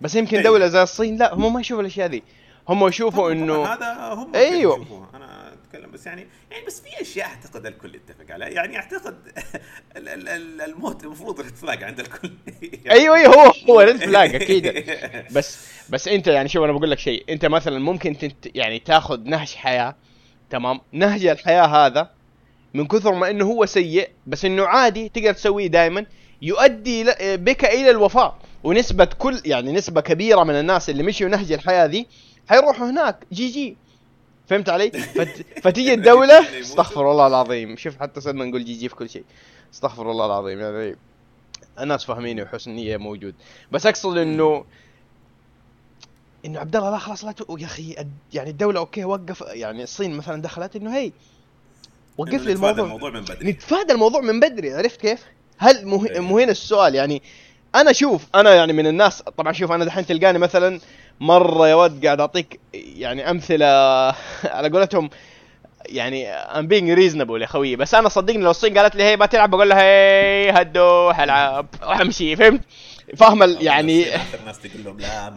[0.00, 0.50] بس يمكن أيوه.
[0.50, 2.22] دولة زي الصين لا هم ما يشوفوا الأشياء ذي
[2.68, 5.08] هم يشوفوا انه هذا هم يشوفوها.
[5.14, 5.43] أنا
[5.74, 8.48] اتكلم بس يعني يعني بس في أشياء أعتقد الكل يتفق عليها.
[8.48, 9.16] يعني أعتقد
[9.96, 12.30] ال- ال- ال- الموت المفروض red flag عند الكل.
[12.90, 14.84] أيوه أيوه هو هو red flag أكيد.
[15.36, 15.58] بس
[15.90, 17.24] بس أنت يعني شوف أنا بقول لك شيء.
[17.28, 19.96] أنت مثلا ممكن أنت يعني تاخذ نهج حياة
[20.50, 22.10] تمام؟ نهج الحياة هذا
[22.74, 26.06] من كثر ما إنه هو سيء بس إنه عادي تقدر تسويه دائما
[26.42, 31.86] يؤدي بك إلى الوفاه ونسبة كل يعني نسبة كبيرة من الناس اللي مشوا نهج الحياة
[31.86, 32.06] ذي
[32.48, 33.16] حيروحوا هناك.
[33.32, 33.76] GG.
[34.46, 35.46] فهمت علي؟ فت...
[35.62, 37.76] فتيجي الدولة استغفر الله العظيم.
[37.76, 39.24] شوف حتى صرنا نقول GG في كل شيء.
[39.74, 40.60] استغفر الله العظيم.
[40.60, 40.96] يعني
[41.80, 43.34] الناس فاهميني وحسن نية موجود.
[43.72, 44.64] بس أقصد إنه
[46.44, 47.40] إنه عبد الله لا خلاص لا ت...
[47.58, 47.96] يا أخي
[48.32, 51.12] يعني الدولة أوكي وقف يعني الصين مثلا دخلت إنه هي
[52.18, 52.84] وقف لي نتفادى الموضوع.
[52.84, 53.50] الموضوع من بدري.
[53.50, 54.74] نتفادى الموضوع من بدري.
[54.74, 55.24] عرفت كيف؟
[55.58, 56.20] هل مه...
[56.20, 56.94] مو هنا السؤال.
[56.94, 57.22] يعني
[57.74, 60.80] أنا شوف أنا يعني من الناس طبعا شوف أنا دحين تلقاني مثلا
[61.20, 63.66] مرة يا ود قاعد أعطيك يعني أمثلة
[64.56, 65.10] على قولتهم
[65.86, 69.26] يعني I'm being reasonable يا خوي بس أنا صدقني لو الصين قالت لي هي ما
[69.26, 72.60] تلعب بقول لها هي هدو حلعب وامشي فهمت؟
[73.16, 75.34] فاهم ال- يعني اخر ناس تقول لهم لا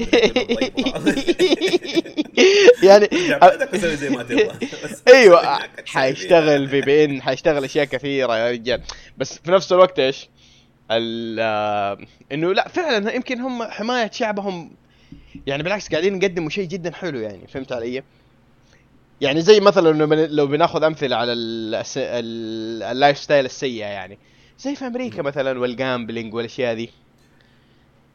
[2.83, 3.09] يعني
[3.95, 4.51] زي ما تبغى
[5.07, 8.81] أيوه حيشتغل في VPN حيشتغل أشياء كثيرة يا رجال
[9.17, 10.29] بس في نفس الوقت إيش؟
[10.91, 11.97] ال-
[12.31, 14.71] إنه لا فعلا يمكن هم حماية شعبهم
[15.47, 18.03] يعني بالعكس قاعدين يقدموا شيء جدا حلو يعني فهمت علي؟
[19.21, 24.17] يعني زي مثلا لو بن- لو بناخذ امثله على ال lifestyle السيئه يعني
[24.59, 26.89] زي في أمريكا مثلا وال gambling والاشياء ذي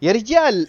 [0.03, 0.69] يا رجال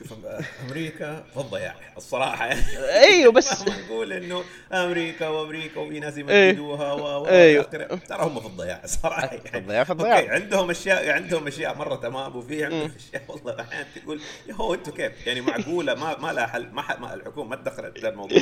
[0.69, 2.45] أمريكا في الضياع الصراحة
[3.09, 4.43] أيوه بس نقول إنه
[4.73, 6.49] أمريكا وأمريكا وفي ناس إيه.
[6.49, 7.23] يمجدوها و.
[7.23, 7.95] وآخره.
[7.95, 10.19] ترى هم في الضياع الصراحه في الضياع، في الضياع.
[10.19, 14.73] أوكي، عندهم أشياء عندهم أشياء مرة تمام وفي عندهم أشياء والله أحيانا تقول يا هو
[14.73, 18.07] أنتم كيف يعني معقولة ما ما لها حل ما, ح- ما الحكومة ما تدخلت في
[18.09, 18.39] الموضوع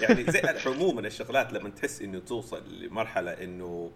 [0.00, 3.90] يعني زي عموما الشغلات لما تحس إنه توصل لمرحلة إنه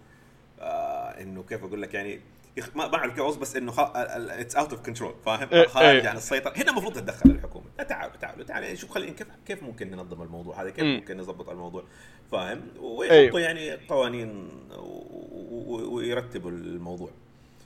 [0.60, 2.20] آه إنه كيف أقول لك يعني
[2.56, 6.08] يخ- ما أعرف كيف بس إنه it's out of control فاهم؟ إيه، خارج إيه.
[6.08, 6.52] عن السيطرة.
[6.56, 7.64] هنا المفروض تتدخل الحكومة.
[7.88, 8.74] تعالوا تعالوا تعالوا.
[8.74, 10.94] شوف خلينا كيف كيف ممكن ننظم الموضوع هذا؟ كيف مم.
[10.96, 11.84] ممكن نظبط الموضوع؟
[12.32, 13.40] فاهم؟ ويحطوا أيوه.
[13.40, 17.10] يعني قوانين و- و- ويرتبوا الموضوع.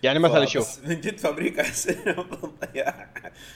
[0.02, 0.84] يعني مثلا شوف.
[0.86, 1.62] من جد في أمريكا.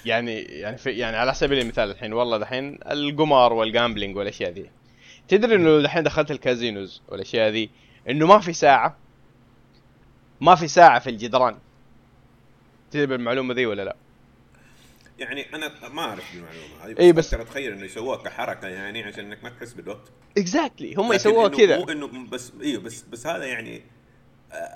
[0.04, 4.70] يعني يعني في يعني على سبيل المثال الحين والله دحين القمار وال gambling والأشياء ذي.
[5.28, 7.70] تدري إنه لو دحين دخلت ال casinos والأشياء ذي
[8.10, 8.96] إنه ما في ساعة؟
[10.40, 11.56] ما في ساعة في الجدران.
[12.90, 13.96] تدري بالمعلومة ذي ولا لا؟
[15.18, 19.24] يعني أنا ما أعرف المعلومة هذه إيه، بس أقدر أتخيل إنه يسووها كحركه يعني عشان
[19.24, 20.08] إنك ما تحس بالوقت.
[20.38, 21.78] exactly هم لكن يسووها إنه كذا.
[21.78, 23.82] مو إنه بس أيوه بس بس هذا يعني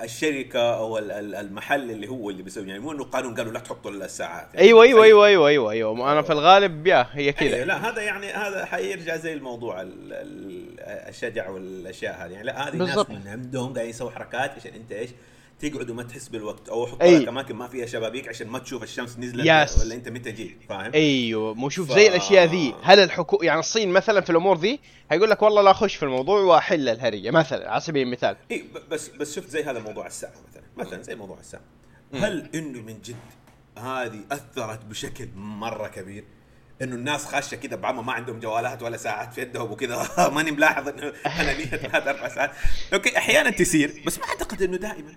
[0.03, 3.59] الشركة أو ال- ال- المحل اللي هو اللي بيسوي يعني مو إنه قانون قالوا لا
[3.61, 4.49] تحطوا الساعات.
[4.55, 5.05] يعني أيوه أيوه.
[5.05, 6.13] أيوه أيوه أيوه أيوه.
[6.13, 7.65] أنا في الغالب يا هي أيوة كذا.
[7.65, 12.31] لا هذا يعني هذا حيرجع زي الموضوع ال- ال- الشجع والأشياء هذه.
[12.33, 12.77] يعني لا هذه.
[12.77, 15.11] ناس من عندهم قاعدين يسووا حركات عشان أنت إيش؟
[15.61, 16.69] تقعد وما تحس بالوقت.
[16.69, 17.19] أو أي.
[17.19, 19.85] لك أماكن ما فيها شبابيك عشان ما تشوف الشمس نزلت يس.
[19.85, 22.75] ولا أنت متى جيت فاهم؟ أيوه مو شوف ف- زي الأشياء ذي.
[22.83, 26.41] هل الحكومة يعني الصين مثلا في الأمور ذي هيقول لك والله لا أخش في الموضوع
[26.41, 28.37] وأحل الهرجه مثلا على سبيل المثال.
[28.51, 30.63] إي بس بس شفت زي هذا موضوع الساعة مثلا.
[30.77, 31.63] مثلا زي موضوع الساعة.
[32.15, 33.17] هل إنه من جد
[33.79, 36.25] هذه أثرت بشكل مرة كبير؟
[36.83, 40.89] إنه الناس خاشة كذا بعمى ما عندهم جوالات ولا ساعات في يدهم وكذا ماني ملاحظ
[40.89, 42.51] إنه أنا لي ثلاث أربع ساعات.
[42.95, 45.13] أوكي أحيانا تصير بس ما أعتقد إنه دائما.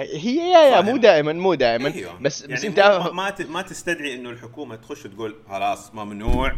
[0.00, 0.96] هي يا يا مو.
[0.96, 2.12] دائما مو دائما أيوة.
[2.20, 6.52] بس بس يعني انت مو- ما ما تستدعي إنه الحكومة تخش وتقول خلاص ممنوع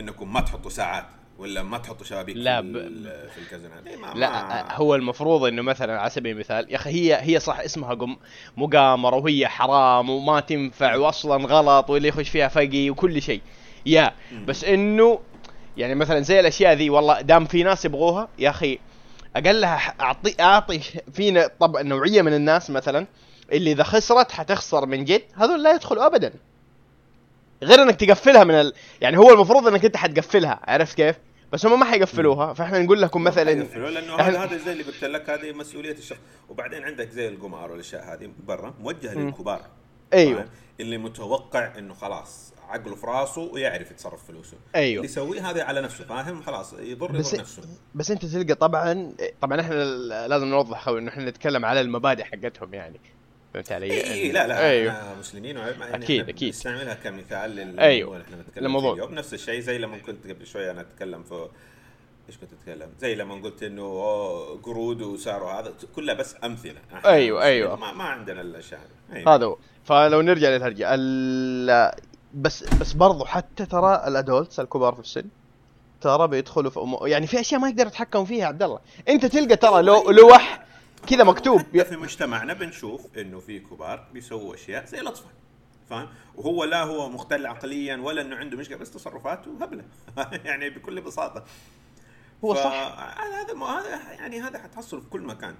[0.00, 1.04] إنكم ما تحطوا ساعات
[1.38, 5.62] ولا ما تحطوا شبابيك لا، في, ب- في الكازينات ما لا ما هو المفروض إنه
[5.62, 8.16] مثلا على سبيل المثال يا أخي هي هي صح اسمها قم
[8.56, 13.40] مقامرة وهي حرام وما تنفع واصلا غلط واللي يخش فيها فقي وكل شيء
[13.86, 14.12] يا.
[14.46, 15.20] بس إنه
[15.76, 18.78] يعني مثلا زي الأشياء ذي والله دام في ناس يبغوها يا أخي
[19.36, 20.80] اقلها اعطي أعطي
[21.12, 23.06] في طبعا نوعية من الناس مثلا
[23.52, 26.32] اللي إذا خسرت حتخسر من جد هذول لا يدخلوا ابدا.
[27.62, 28.72] غير إنك تقفلها من ال...
[29.00, 31.16] يعني هو المفروض إنك أنت حتقفلها عرفت كيف؟
[31.52, 34.82] بس هم ما حيقفلوها فإحنا نقول لكم مثلا يقفلوا لأنه إحنا- هذا هذا زي اللي
[34.82, 36.18] قلت لك هذه مسؤولية الشخص.
[36.48, 39.14] وبعدين عندك زي القمار والأشياء هذه برا موجهة.
[39.14, 39.60] للكبار.
[40.12, 40.48] أيوه؟
[40.80, 45.80] اللي متوقع إنه خلاص عقله في راسه ويعرف يتصرف فلوسه أيوه اللي يسويه هذا على
[45.80, 47.62] نفسه فاهم خلاص يضر بس يضر نفسه
[47.94, 49.84] بس أنت تلقى طبعا طبعا إحنا
[50.28, 53.00] لازم نوضح انه إحنا نتكلم على المبادئ حقتهم يعني
[53.54, 56.48] فهمت علي؟ اي إيه لا لا أيوه إحنا مسلمين يعني أكيد، إحنا أكيد.
[56.48, 58.12] نستعملها كمثال للموضوع أيوه.
[58.12, 58.94] اللي إحنا بنتكلم الموضوع.
[58.94, 61.48] فيه اليوم نفس الشيء زي لما كنت قبل شوية أنا أتكلم في
[62.28, 64.02] إيش كنت أتكلم؟ زي لما قلت إنه
[64.62, 67.76] قرود وسعره هذا كلها بس أمثلة أيوه، مسلمين أيوه.
[67.76, 69.34] ما, ما عندنا الأشياء هذه أيوه.
[69.34, 71.92] هذا هو فلو نرجع للهرجة ال...
[72.34, 75.24] بس بس برضو حتى ترى الأدولتس الكبار في السن
[76.00, 78.78] ترى بيدخلوا في أمور يعني في أشياء ما يقدروا يتحكموا فيها عبد الله.
[79.08, 80.64] أنت تلقى ترى لو لوح
[81.06, 81.60] كذا مكتوب.
[81.60, 85.30] في مجتمعنا بنشوف إنه في كبار بيسووا أشياء زي الأطفال
[85.90, 89.84] فاهم؟ وهو لا هو مختل عقليا ولا إنه عنده مشكلة بس تصرفاته هبلة.
[90.44, 91.44] يعني بكل بساطة.
[92.44, 92.72] هو ف- صح.
[93.18, 95.54] هذا هذا يعني هذا حتحصله في كل مكان.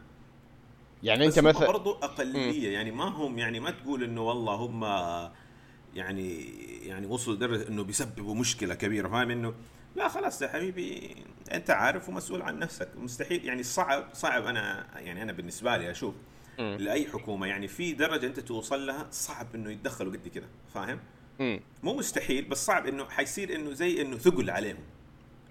[1.02, 4.84] يعني أنت مثلا برضو أقلية يعني ما هم يعني ما تقول إنه والله هم
[5.94, 6.44] يعني
[6.86, 9.54] يعني وصلوا لدرجة إنه بيسببوا مشكلة كبيرة فاهم؟ إنه
[9.96, 11.16] لا خلاص يا حبيبي
[11.52, 14.46] أنت عارف ومسؤول عن نفسك مستحيل يعني صعب صعب.
[14.46, 16.14] أنا يعني أنا بالنسبة لي أشوف
[16.58, 16.76] مم.
[16.80, 20.98] لأي حكومة يعني في درجة أنت توصل لها صعب إنه يتدخلوا قد كده فاهم؟
[21.40, 21.60] مم.
[21.82, 24.78] مو مستحيل بس صعب إنه حيصير إنه زي إنه ثقل عليهم.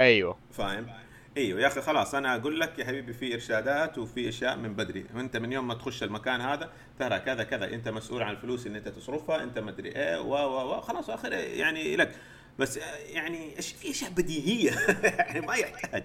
[0.01, 0.37] أيوه.
[0.51, 0.87] فاهم؟
[1.37, 5.05] إيوه يا أخي خلاص أنا أقول لك يا حبيبي في إرشادات وفي أشياء من بدري.
[5.15, 6.69] وأنت من يوم ما تخش المكان هذا
[6.99, 10.73] ترى كذا كذا أنت مسؤول عن الفلوس اللي أنت تصرفها أنت مدري إيه و و
[10.77, 12.15] و خلاص اخر يعني لك
[12.59, 14.71] بس يعني في أشياء بديهية؟
[15.19, 16.03] يعني ما يحتاج.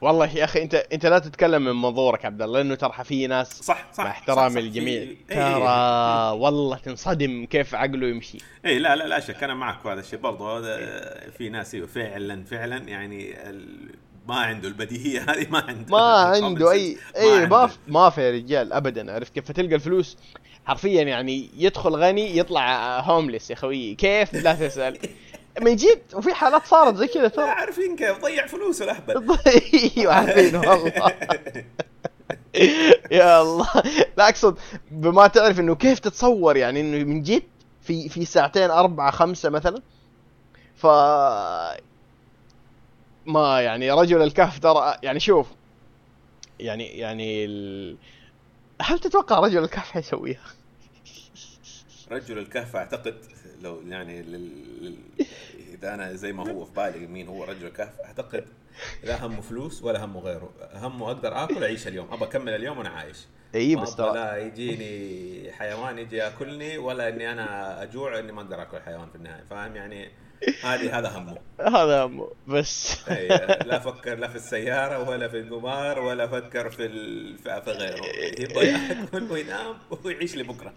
[0.00, 3.48] والله يا أخي أنت أنت لا تتكلم من منظورك عبد الله لأنه ترى في ناس
[3.62, 8.38] صح صح مع احترامي للجميع في- ترى والله تنصدم كيف عقله يمشي.
[8.64, 11.74] اي إيه، لا لا لا شك أنا معك في هذا الشيء برضه هذا في ناس
[11.74, 13.94] إيوه فعلا فعلا يعني ال-
[14.28, 15.90] ما عنده البديهية هذه ما عنده.
[15.90, 15.98] ما
[16.44, 19.12] عنده اي أي ما ما في يا رجال ابدا.
[19.12, 20.16] عرفت كيف؟ فتلقى الفلوس
[20.64, 24.98] حرفيا يعني يدخل غني يطلع هومليس يا خوي كيف؟ لا تسأل.
[25.62, 27.44] من جد وفي حالات صارت زي كذا ترى.
[27.44, 29.36] عارفين كيف؟ ضيع فلوسه الأهبل.
[29.96, 30.56] أيوه عارفين.
[30.56, 30.92] والله.
[33.10, 33.68] يا الله.
[34.18, 34.58] لا أقصد
[34.90, 37.42] بما تعرف إنه كيف تتصور يعني إنه من جد
[37.82, 39.82] في في ساعتين أربعة خمسة مثلا
[40.76, 40.86] ف
[43.26, 45.46] ما يعني رجل الكهف ترى يعني شوف
[46.60, 47.96] يعني يعني ال...
[48.82, 50.44] هل تتوقع رجل الكهف حيسويها؟
[52.10, 53.16] رجل الكهف أعتقد
[53.62, 54.96] لو يعني لل...
[55.74, 58.44] إذا أنا زي ما هو في بالي مين هو رجل الكهف أعتقد
[59.04, 60.52] لا همه فلوس ولا همه غيره.
[60.74, 63.18] همه أقدر آكل أعيش اليوم ابى أكمل اليوم وأنا عايش.
[63.54, 68.62] إي بس ترى لا يجيني حيوان يجي ياكلني ولا إني أنا أجوع إني ما أقدر
[68.62, 70.10] آكل حيوان في النهاية فاهم يعني؟
[70.64, 71.38] هذه هذا همه.
[71.60, 73.08] هذا همه بس.
[73.08, 73.28] أي،
[73.66, 77.38] لا فكر لا في السيارة ولا في القمار ولا فكر في ال...
[77.38, 78.06] في غيره.
[78.38, 80.72] يبغى ياكل وينام ويعيش لبكرة.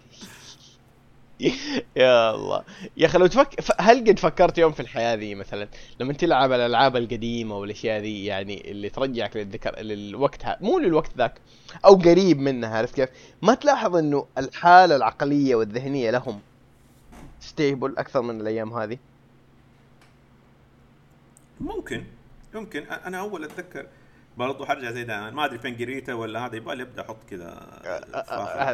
[1.96, 2.64] يا الله.
[2.96, 5.68] يا أخي لو تفك ف- هل قد فكرت يوم في الحياة ذي مثلا؟
[6.00, 10.58] لما تلعب الألعاب القديمة والأشياء ذي يعني اللي ترجعك للذكر للوقت ها...
[10.60, 11.40] مو للوقت ذاك
[11.84, 13.08] أو قريب منها عرفت كيف؟
[13.42, 16.40] ما تلاحظ إنه الحالة العقلية والذهنية لهم
[17.40, 18.98] ستيبل أكثر من الأيام هذه؟
[21.60, 22.04] ممكن
[22.54, 22.82] ممكن.
[22.82, 23.86] أنا أول أتذكر
[24.36, 27.66] برضو حرجع زي دائما ما أدري فين قريته ولا هذا يبغى لي أبدأ أحط كذا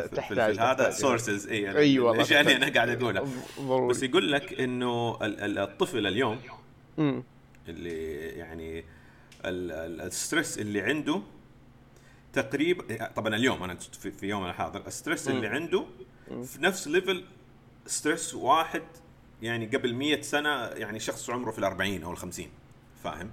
[0.06, 0.90] تحتاج- هذا.
[0.90, 3.20] sources اي يعني اي والله الاشياء اللي أنا قاعد ضروري.
[3.88, 6.40] بس يقول لك إنه ال- ال- الطفل اليوم.
[7.68, 8.78] اللي يعني
[9.44, 11.20] ال- ال- ال stress اللي عنده
[12.32, 14.86] تقريبا طبعا اليوم أنا في, في يومنا الحاضر.
[14.86, 15.84] ال stress اللي عنده
[16.44, 17.24] في نفس level
[17.86, 18.82] stress واحد
[19.42, 22.48] يعني قبل مية سنة يعني شخص عمره في الأربعين أو الخمسين.
[23.04, 23.30] فاهم؟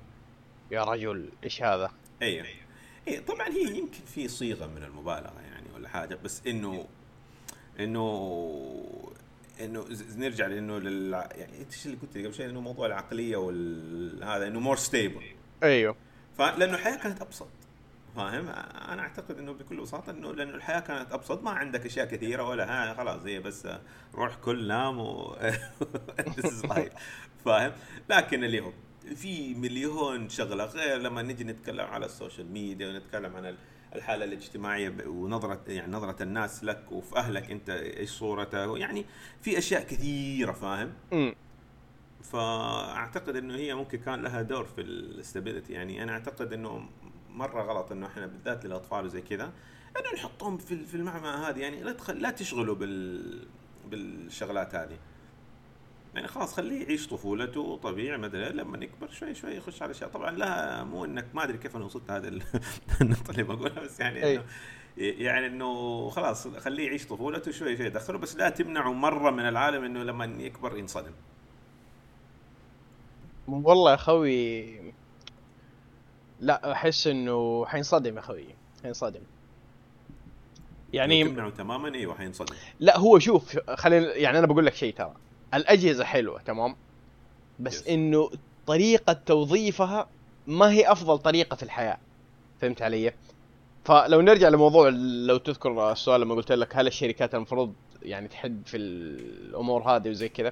[0.71, 2.47] يا رجل إيش هذا؟ أيوه
[3.07, 6.87] اي طبعا هي يمكن في صيغة من المبالغة يعني ولا حاجة بس إنه
[7.79, 8.05] إنه
[9.61, 14.59] إنه نرجع لإنه لل يعني إيش اللي قلت قبل شوي إنه موضوع العقلية وهذا إنه
[14.59, 15.23] more stable
[15.63, 15.95] أيوه
[16.37, 17.47] فلانه الحياة كانت أبسط
[18.15, 18.49] فاهم
[18.89, 22.91] أنا أعتقد إنه بكل بساطة إنه لأنه الحياة كانت أبسط ما عندك أشياء كثيرة ولا
[22.91, 23.67] ها خلاص هي بس
[24.15, 25.35] روح كل نام و.
[27.45, 27.71] فاهم
[28.09, 28.73] لكن اليوم
[29.15, 33.55] في مليون شغلة غير لما نجي نتكلم على ال social media ونتكلم عن
[33.95, 39.05] الحالة الاجتماعية ونظره يعني نظرة الناس لك وفي أهلك أنت إيش صورته يعني
[39.41, 41.35] في أشياء كثيرة فاهم أمم.
[42.23, 46.89] فأعتقد إنه هي ممكن كان لها دور في ال stability يعني أنا أعتقد إنه
[47.29, 49.53] مرة غلط إنه إحنا بالذات للأطفال وزي كذا
[49.97, 52.21] إنه نحطهم في في المعمعة هذه يعني لا تخل...
[52.21, 53.47] لا تشغلوا بال
[53.91, 54.97] بالشغلات هذه
[56.15, 60.09] يعني خلاص خليه يعيش طفولته طبيعي ما ادري لما يكبر شوي شوي يخش على أشياء.
[60.09, 62.43] طبعا لا مو إنك ما أدري كيف أنا وصلت هذا ال-
[63.01, 64.35] النقطة اللي بقولها بس يعني أي.
[64.35, 64.43] انه
[64.97, 67.89] يعني إنه خلاص خليه يعيش طفولته شوي شوي.
[67.89, 71.11] دخله بس لا تمنعه مرة من العالم إنه لما يكبر ينصدم.
[73.47, 74.93] والله يا أخوي
[76.39, 78.45] لا أحس إنه حينصدم يا أخوي
[78.83, 79.21] حينصدم.
[80.93, 82.55] يعني تمنعه تماما إيوه حينصدم.
[82.79, 85.13] لا هو شوف خلينا يعني أنا بقول لك شيء ترى.
[85.53, 86.75] الأجهزة حلوة تمام
[87.59, 87.89] بس Yes.
[87.89, 88.29] إنه
[88.67, 90.07] طريقة توظيفها
[90.47, 91.97] ما هي أفضل طريقة في الحياة
[92.61, 93.13] فهمت علي
[93.85, 94.89] فلو نرجع لموضوع
[95.27, 100.29] لو تذكر السؤال لما قلت لك هل الشركات المفروض يعني تحد في الأمور هذه وزي
[100.29, 100.51] كذا.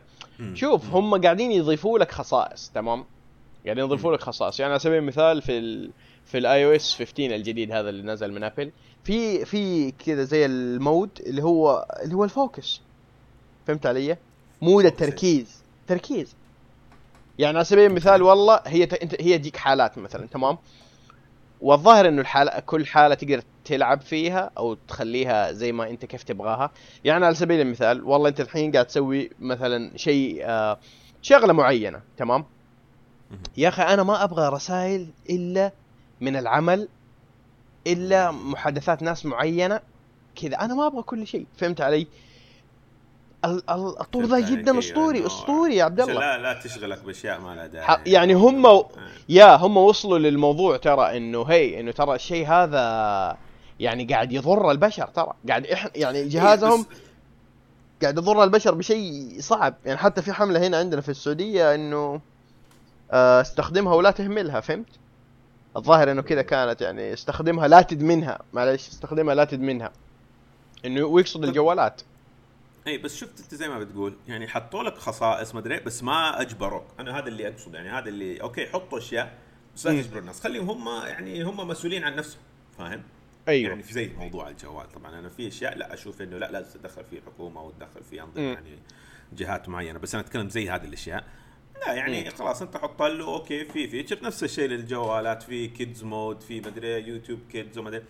[0.53, 0.93] شوف.
[0.93, 3.05] هم قاعدين يضيفوا لك خصائص تمام
[3.65, 4.13] قاعدين يضيفوا.
[4.13, 5.91] لك خصائص يعني على سبيل المثال في ال
[6.25, 8.71] في ال iOS 15 الجديد هذا اللي نزل من ابل
[9.03, 12.81] في في كذا زي ال mode اللي هو اللي هو ال focus
[13.67, 14.17] فهمت علي؟
[14.61, 14.87] mode Focus.
[14.87, 15.63] التركيز.
[15.87, 16.35] تركيز.
[17.39, 18.93] يعني على سبيل المثال والله هي ت...
[18.93, 20.57] انت هي تجيك حالات مثلا تمام؟
[21.61, 26.71] والظاهر إنه الحالة كل حالة تقدر تلعب فيها أو تخليها زي ما أنت كيف تبغاها.
[27.03, 30.79] يعني على سبيل المثال والله أنت الحين قاعد تسوي مثلا شيء آه
[31.21, 32.45] شغلة معينة تمام.
[33.57, 35.71] يا أخي أنا ما أبغى رسائل إلا
[36.21, 36.87] من العمل
[37.87, 39.79] إلا محادثات ناس معينة
[40.35, 40.55] كذا.
[40.61, 41.45] أنا ما أبغى كل شيء.
[41.57, 42.07] فهمت علي؟
[43.45, 46.19] ال- ال- الطور ذا جدا إيه، أسطوري إنه- أسطوري يا عبد الله.
[46.19, 47.97] لا لا تشغلك بأشياء ما لها داعي.
[48.05, 48.89] يعني هم آه.
[49.29, 53.37] يا هم وصلوا للموضوع ترى إنه هي إنه ترى الشيء هذا
[53.79, 55.33] يعني قاعد يضر البشر ترى.
[55.49, 57.01] قاعد إحنا يعني جهازهم إيه، بس-
[58.01, 59.75] قاعد يضر البشر بشيء صعب.
[59.85, 62.21] يعني حتى في حملة هنا عندنا في السعودية إنه
[63.11, 64.87] آه، استخدمها ولا تهملها فهمت؟
[65.77, 68.39] الظاهر إنه كذا كانت يعني استخدمها لا تدمنها.
[68.53, 69.91] معلش استخدمها لا تدمنها.
[70.85, 72.01] إنه ويقصد الجوالات.
[72.89, 76.41] اي بس شفت أنت زي ما بتقول يعني حطوا لك خصائص ما أدري بس ما
[76.41, 79.37] أجبروك أنا هذا اللي اقصد يعني هذا اللي أوكي حطوا أشياء
[79.75, 80.01] بس لا.
[80.01, 82.41] تجبروا الناس خليهم هم يعني هم مسؤولين عن نفسهم
[82.77, 83.03] فاهم؟
[83.47, 86.79] أيوه يعني في زي موضوع الجوال طبعا أنا في أشياء لا أشوف إنه لا لازم
[86.79, 88.43] تدخل فيه حكومة وتدخل فيه أنظمة.
[88.43, 88.79] يعني
[89.33, 91.23] جهات معينة بس أنا أتكلم زي هذه الأشياء
[91.87, 92.29] لا يعني مم.
[92.29, 97.07] خلاص أنت حط له أوكي في feature نفس الشيء للجوالات في kids mode في مدري
[97.07, 98.03] YouTube Kids ومدري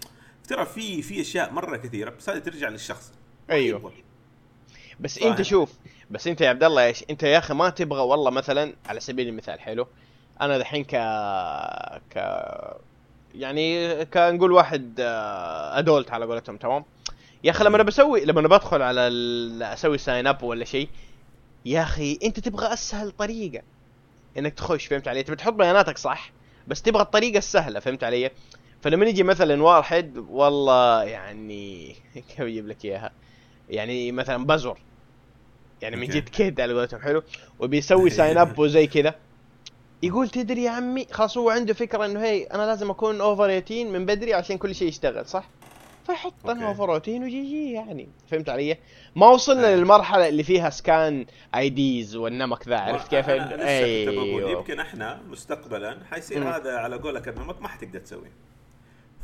[0.47, 3.13] ترى في في أشياء مرة كثيرة بس هذه ترجع للشخص.
[3.49, 3.93] يبغى.
[4.99, 5.29] بس فاهم.
[5.31, 5.73] انت شوف
[6.11, 9.27] بس انت يا عبد الله إيش انت يا أخي ما تبغى والله مثلا على سبيل
[9.27, 9.87] المثال حلو؟
[10.41, 10.95] أنا دحين ك
[12.15, 12.39] ك
[13.35, 16.85] يعني كنقول واحد آه، adult على قولتهم تمام؟
[17.43, 19.63] يا أخي لما أنا بسوي لما أنا بدخل على ال...
[19.63, 20.89] أسوي sign up ولا شيء
[21.65, 23.63] يا أخي أنت تبغى أسهل طريقة.
[24.37, 26.31] إنك تخش فهمت علي؟ تبي تحط بياناتك صح
[26.67, 28.31] بس تبغى الطريقة السهلة فهمت علي؟
[28.81, 31.95] فلما يجي مثلا واحد والله يعني
[32.29, 33.11] كيف أجيب لك إياها؟
[33.69, 34.77] يعني مثلا بزر
[35.81, 36.07] يعني من.
[36.07, 37.23] جد kid على قولتهم حلو
[37.59, 39.15] وبيسوي sign up وزي كذا
[40.03, 43.85] يقول تدري يا عمي خلاص هو عنده فكرة إنه هي أنا لازم أكون over 18
[43.85, 45.49] من بدري عشان كل شيء يشتغل صح؟
[46.07, 46.67] فيحط أنا.
[46.67, 48.77] over 18 و GG يعني فهمت علي؟
[49.15, 49.79] ما وصلنا أيوة.
[49.79, 56.55] للمرحلة اللي فيها scan IDs والنمط ذا عرفت كيف؟ أيوه يمكن إحنا مستقبلا حيصير.
[56.55, 58.31] هذا على قولك النمط ما حتقدر تسويه؟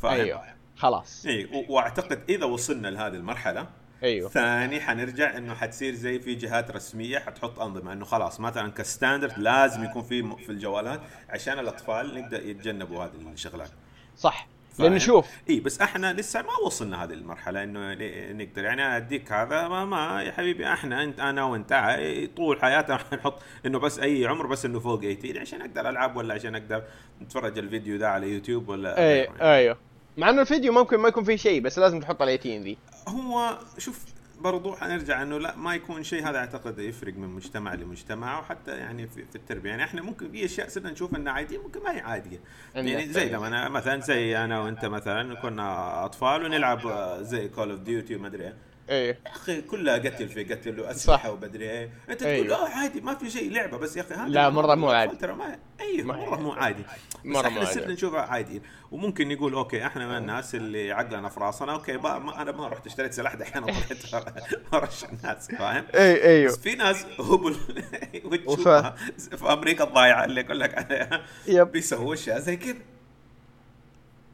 [0.04, 0.42] أيوه
[0.76, 3.68] خلاص اي وأعتقد إذا وصلنا لهذه المرحلة
[4.04, 4.30] أيوه.
[4.30, 7.94] ثاني حنرجع إنه حتصير زي في جهات رسمية حتحط أنظمة.
[7.94, 13.12] إنه خلاص مثلا ك standard لازم يكون في في الجوالات عشان الأطفال نبدأ يتجنبوا هذه
[13.34, 13.70] الشغلات.
[14.18, 14.48] صح؟
[14.80, 15.28] لأنه شوف.
[15.50, 17.94] إي بس إحنا لسه ما وصلنا هذه المرحلة إنه
[18.34, 18.64] نقدر.
[18.64, 21.98] يعني أنا أديك هذا ما, ما يا حبيبي إحنا أنت أنا وأنت
[22.38, 26.34] طول حياتنا حنحط إنه بس أي عمر بس إنه فوق 18 عشان أقدر ألعب ولا
[26.34, 26.84] عشان أقدر
[27.22, 29.42] اتفرج الفيديو ده على يوتيوب ولا أي غيره يعني.
[29.42, 29.78] أيوه.
[30.18, 32.78] مع إنه الفيديو ممكن ما يكون فيه شيء بس لازم تحط ال 18 ذي.
[33.08, 34.06] هو شوف
[34.42, 39.08] برضو حنرجع إنه لا ما يكون شيء هذا أعتقد يفرق من مجتمع لمجتمع وحتى يعني
[39.08, 42.00] في, في التربية يعني إحنا ممكن في أشياء صرنا نشوف إنها عادية ممكن ما هي
[42.00, 42.40] عادية
[42.76, 47.72] يعني زي لما أنا مثلا زي أنا وأنت مثلا كنا أطفال ونلعب آه، زي Call
[47.72, 48.56] of Duty وما أدري إيه.
[48.90, 51.26] إيه يا أخي كلها قتل في قتل وأسلحة صح.
[51.26, 52.56] ومدري إيه أنت تقول أيوه.
[52.56, 55.16] آه عادي ما في شيء لعبة بس يا أخي هذا لا، مرة مو عادي.
[55.16, 56.90] ترى ما أيوه مرة مو عادي بس
[57.26, 57.86] مرة مو عادي.
[57.94, 62.42] نشوفها عادي وممكن نقول okay إحنا من الناس اللي عقلنا في راسنا okay ما ما
[62.42, 67.06] أنا ما رحت اشتريت سلاح دحين وطلعت ورش الناس فاهم؟ اي أيوه بس في ناس
[67.20, 67.56] هبل
[68.26, 72.76] وتشوفها في أمريكا الضايعة اللي أقول لك بيسووا أشياء زي كذا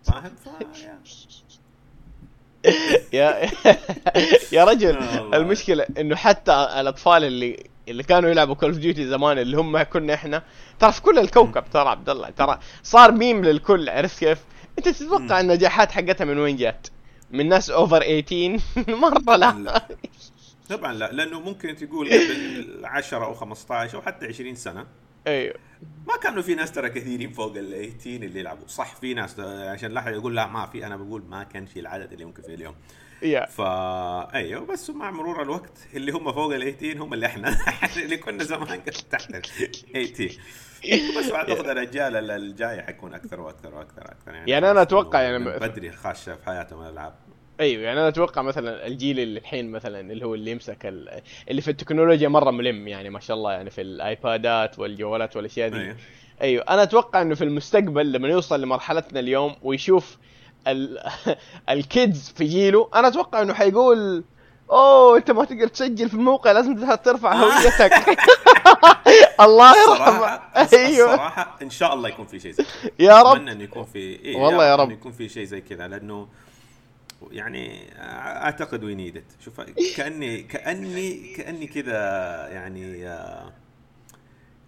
[0.03, 0.35] فاهم؟
[3.13, 3.50] يا
[4.56, 4.97] يا رجل.
[5.34, 10.13] المشكلة إنه حتى الأطفال اللي اللي كانوا يلعبوا Call of Duty زمان اللي هم كنا
[10.13, 10.43] إحنا
[10.80, 14.39] ترى في كل الكوكب ترى عبد الله ترى صار ميم للكل عرفت كيف؟
[14.78, 16.88] أنت تتوقع النجاحات حقتها من وين جات؟
[17.32, 18.60] من ناس over 18
[18.95, 19.82] مرة لا.
[20.69, 24.86] طبعا لا لأنه ممكن تقول قبل 10 أو 15 أو حتى 20 سنة
[25.27, 25.55] أيوه.
[26.07, 28.67] ما كانوا في ناس ترى كثيرين فوق ال 18 اللي يلعبوا.
[28.67, 30.86] صح في ناس عشان لا أحد يقول لا ما في.
[30.86, 32.75] أنا بقول ما كان في العدد اللي ممكن في اليوم.
[33.21, 37.57] يا فا أيوه بس مع مرور الوقت اللي هم فوق ال 18 هم اللي إحنا
[38.03, 44.01] اللي كنا زمان تحت ال 18 بس اعتقد الاجيال ال- الجايه حيكون أكثر وأكثر وأكثر.
[44.12, 47.15] أكثر يعني يعني أتوقع إنه يعني بدري خاشه في حياتهم الالعاب
[47.59, 51.61] أيوه يعني أنا أتوقع مثلا الجيل اللي الحين مثلا اللي هو اللي يمسك ال- اللي
[51.61, 55.77] في التكنولوجيا مرة ملم يعني ما شاء الله يعني في الآيبادات والجوالات والأشياء دي.
[55.81, 55.95] أيوه.
[56.41, 60.17] أيوه أنا أتوقع إنه في المستقبل لما يوصل لمرحلتنا اليوم ويشوف
[60.67, 60.99] ال...
[61.69, 64.23] الكيدز في جيله أنا أتوقع إنه حيقول
[64.71, 67.93] أوه أنت ما تقدر تسجل في الموقع لازم ترفع هويتك.
[69.41, 70.39] الله يرحمه.
[70.73, 71.13] أيوه.
[71.13, 72.91] الصراحة إن شاء الله يكون في شيء زي كذا.
[72.99, 73.35] يا رب.
[73.35, 74.91] أتمنى انه يكون في إيه والله يا رب.
[74.91, 76.27] يكون في شيء زي كذا لأنه
[77.31, 77.93] يعني
[78.43, 79.62] أعتقد we need شوف
[79.97, 81.93] كأني كأني كأني كذا
[82.51, 83.53] يعني آه،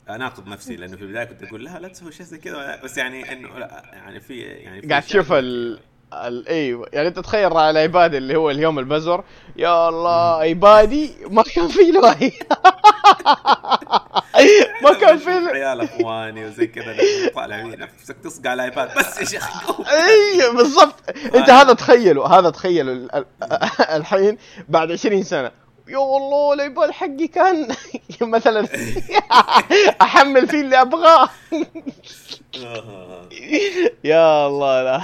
[0.10, 3.32] أناقض نفسي لأنه في البداية كنت أقول لا لا تسوي شيء زي كذا بس يعني
[3.32, 5.80] إنه لا يعني في يعني في قاعد تشوف ال...
[6.13, 6.48] ال...
[6.48, 9.24] أيوه يعني أنت تخيل على ال iPad اللي هو اليوم البزر
[9.56, 12.32] يا الله إيبادي ما كان في له
[14.84, 18.98] ما كان في عيال اخواني وزي كذا لما طالع فيه نفسك تصقع على ال iPad
[18.98, 19.69] بس يا شيخ.
[19.89, 20.96] أيوه بالضبط.
[21.36, 23.26] أنت هذا تخيله هذا تخيله ال- ال-
[23.98, 24.38] الحين
[24.69, 25.52] بعد 20 سنة.
[25.88, 27.67] يا والله الإيباد حقي كان
[28.22, 28.67] مثلا
[30.02, 31.30] أحمل فيه اللي أبغاه.
[32.66, 33.30] آه.
[34.03, 35.01] يا الله لا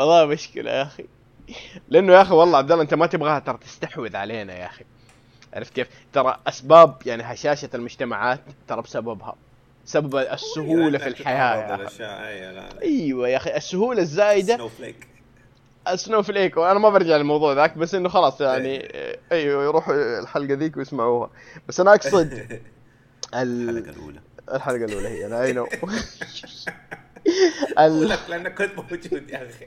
[0.00, 1.04] والله مشكلة يا أخي.
[1.88, 4.84] لأنه يا أخي والله عبد الله أنت ما تبغاها ترى تستحوذ علينا يا أخي.
[5.54, 9.34] عرفت كيف؟ ترى أسباب يعني هشاشة المجتمعات ترى بسببها.
[9.84, 11.88] سبب السهولة في الحياة
[12.82, 14.56] أيوه يا أخي السهولة الزايدة.
[14.56, 15.06] snowflake
[15.94, 18.88] snowflake وأنا ما برجع للموضوع ذاك بس إنه خلاص يعني
[19.32, 21.30] أيوه يروحوا الحلقة ذيك ويسمعوها.
[21.68, 22.32] بس أنا أقصد
[23.34, 24.20] ال- الحلقة الأولى.
[24.54, 25.66] الحلقة الأولى هي أنا I know
[27.78, 28.08] ال...
[28.08, 29.66] لك لأنك كنت موجود يا أخي.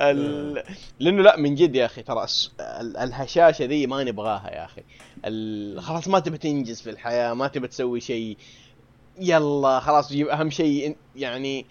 [0.00, 0.62] ال...
[1.00, 2.52] لأنه لا من جد يا أخي ترى الس...
[2.60, 2.96] ال...
[2.96, 4.82] الهشاشة ذي ما نبغاها يا أخي.
[5.24, 5.82] ال...
[5.82, 8.36] خلاص ما تبي تنجز في الحياة ما تبي تسوي شيء.
[9.20, 11.66] يلا خلاص جيب أهم شيء يعني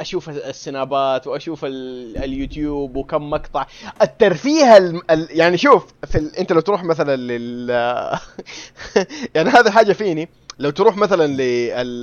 [0.00, 2.16] أشوف السنابات وأشوف ال...
[2.18, 3.66] اليوتيوب وكم مقطع.
[4.02, 5.00] الترفيه الم...
[5.10, 5.28] ال...
[5.30, 6.36] يعني شوف في ال...
[6.36, 7.70] أنت لو تروح مثلا لل
[9.34, 10.28] يعني هذا حاجة فيني.
[10.60, 11.40] لو تروح مثلا ل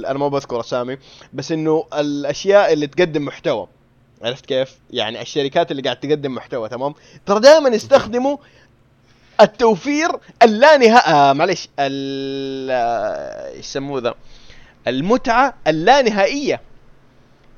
[0.05, 0.97] أنا ما بذكر أسامي
[1.33, 3.67] بس إنه الأشياء اللي تقدم محتوى.
[4.23, 6.93] عرفت كيف؟ يعني الشركات اللي قاعد تقدم محتوى تمام؟
[7.25, 8.37] ترى دائما يستخدموا
[9.41, 10.09] التوفير
[10.43, 12.71] اللانهائي آه معلش ال
[13.55, 14.13] إيش يسموه ذا؟
[14.87, 16.61] المتعة اللانهائيه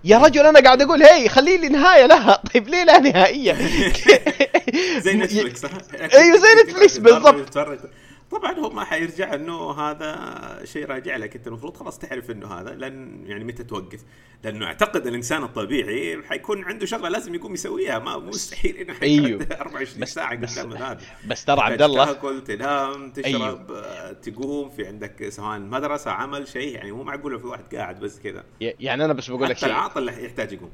[0.04, 2.42] يا رجل أنا قاعد أقول هي خلي لي نهاية لها.
[2.54, 3.54] طيب ليه لا نهائية؟
[5.06, 5.66] زي Netflix
[6.16, 7.58] أيوه زي Netflix بالضبط.
[8.32, 11.48] طبعا هو ما حيرجع إنه هذا شيء راجع لك أنت.
[11.48, 14.04] المفروض خلاص تعرف إنه هذا لأن يعني متى توقف.
[14.44, 18.00] لأنه أعتقد الإنسان الطبيعي حيكون عنده شغلة لازم يقوم يسويها.
[18.00, 19.48] ما مستحيل إنه أيوه.
[19.52, 24.12] 24 ساعة قدام هذا بس ترى عبد الله تاكل تنام تشرب أيوه.
[24.12, 28.44] تقوم في عندك سواء مدرسة عمل شيء يعني مو معقول في واحد قاعد بس كذا.
[28.60, 29.70] يعني أنا بس بقول لك شيء.
[29.70, 30.72] العاطل يحتاج يقوم.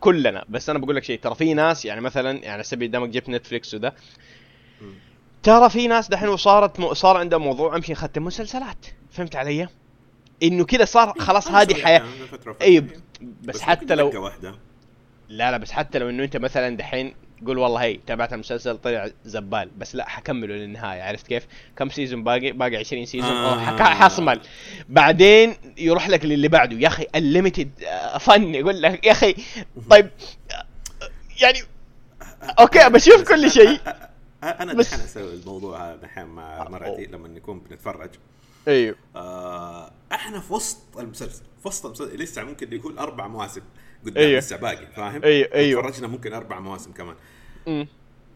[0.00, 0.44] كلنا.
[0.48, 1.20] بس أنا بقول لك شيء.
[1.20, 3.92] ترى في ناس يعني مثلا يعني سبي دامك جبت نتفليكس وذا.
[5.44, 6.94] ترى في ناس دحين وصارت م...
[6.94, 8.86] صار عندهم موضوع امشي نختم مسلسلات.
[9.10, 9.68] فهمت علي؟
[10.42, 12.02] إنه كذا صار خلاص هذه حياة.
[12.62, 12.90] اي بس,
[13.44, 14.54] بس حتى لو واحدة.
[15.28, 17.14] لا لا بس حتى لو إنه أنت مثلا دحين
[17.46, 19.70] قول والله هي تابعت المسلسل طلع زبالة.
[19.78, 21.02] بس لا حكمله للنهاية.
[21.02, 23.30] عرفت كيف؟ كم season باقي؟ باقي 20 season.
[23.30, 23.76] آه.
[23.82, 24.40] حصمل.
[24.88, 26.76] بعدين يروح لك للي بعده.
[26.76, 27.70] يا أخي ال limited
[28.20, 28.54] fun.
[28.54, 29.34] يقول لك يا أخي
[29.90, 30.10] طيب
[31.40, 31.58] يعني
[32.60, 33.80] okay بشوف كل شيء.
[34.50, 38.10] أنا دحين أسوي الموضوع هذا دحين مع مراتي لما نكون بنتفرج.
[38.68, 38.96] إيوه.
[39.16, 43.62] آه إحنا في وسط المسلسل في وسط المسلسل لسه ممكن يكون أربع مواسم
[44.04, 44.38] قدام أيوه.
[44.38, 45.82] لسه باقي فاهم؟ إيوه إيوه.
[45.82, 47.14] تفرجنا ممكن أربع مواسم كمان.
[47.68, 47.88] امم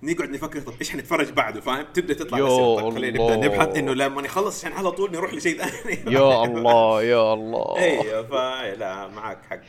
[0.03, 3.37] نقعد نفكر طب إيش حنتفرج بعده فاهم؟ تبدأ تطلع طيب خلينا نبدأ.
[3.37, 6.15] نبحث إنه لما نخلص عشان على طول نروح لشيء ثاني.
[6.15, 7.79] يا الله يا الله.
[7.79, 9.61] إيوه فلا معك حق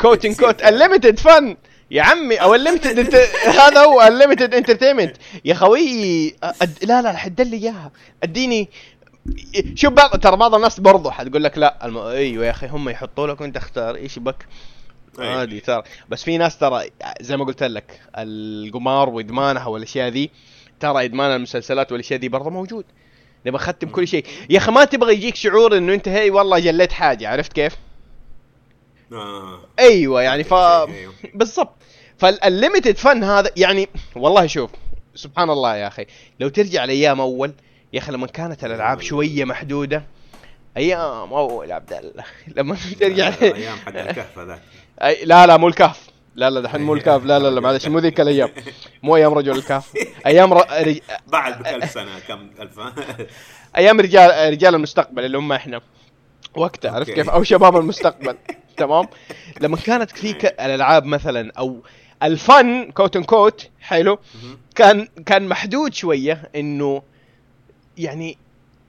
[0.00, 1.56] quote unquote ال limited fun
[1.90, 3.14] يا عمي أو ال limited ent
[3.60, 6.78] هذا هو ال limited entertainment يا خوي أد...
[6.82, 7.92] لا لا حد لي إياها.
[8.22, 8.68] اديني
[9.74, 11.98] شوف بعض ترى بعض الناس برضو حتقول لك لا الم...
[11.98, 14.46] أيوه يا أخي هم يحطوا لك وأنت اختار إيش بك
[15.18, 15.38] أيوة.
[15.38, 15.82] عادي ترى.
[16.08, 20.30] بس في ناس ترى زي ما قلت لك القمار وإدمانها والأشياء ذي
[20.80, 22.84] ترى إدمان المسلسلات والأشياء ذي برضه موجود.
[23.46, 24.24] نبغى نختم كل شيء.
[24.50, 27.76] يا أخي ما تبغى يجيك شعور إنه أنت هي والله جليت حاجة عرفت كيف؟
[29.12, 29.60] آه.
[29.78, 31.12] أيوه يعني ف أيوه.
[31.34, 31.76] بالضبط.
[32.18, 34.70] فالليمتد فن هذا يعني والله شوف
[35.14, 36.06] سبحان الله يا أخي
[36.40, 37.52] لو ترجع لأيام أول
[37.92, 40.02] يا أخي لما كانت الألعاب شوية محدودة
[40.76, 42.24] أيام أول عبد الله
[42.56, 44.62] لما ترجع أيام حق الكهف هذاك.
[45.24, 46.10] لا لا مو الكهف.
[46.34, 48.50] لا لا دحين مو الكهف لا لا لا معلش مو ذيك الأيام.
[49.02, 49.92] مو أيام رجل الكهف.
[50.26, 50.56] أيام ر...
[50.86, 50.98] رج...
[51.26, 52.80] بعد بكم سنة كم ألف
[53.76, 55.80] أيام رجال رجال المستقبل اللي هم إحنا.
[56.54, 58.36] وقتها عرفت كيف؟ أو شباب المستقبل.
[58.76, 59.06] تمام؟
[59.62, 61.82] لما كانت فيك الألعاب مثلا أو
[62.22, 64.18] الفن كوت ان كوت حلو
[64.74, 67.02] كان كان محدود شوية إنه
[67.98, 68.38] يعني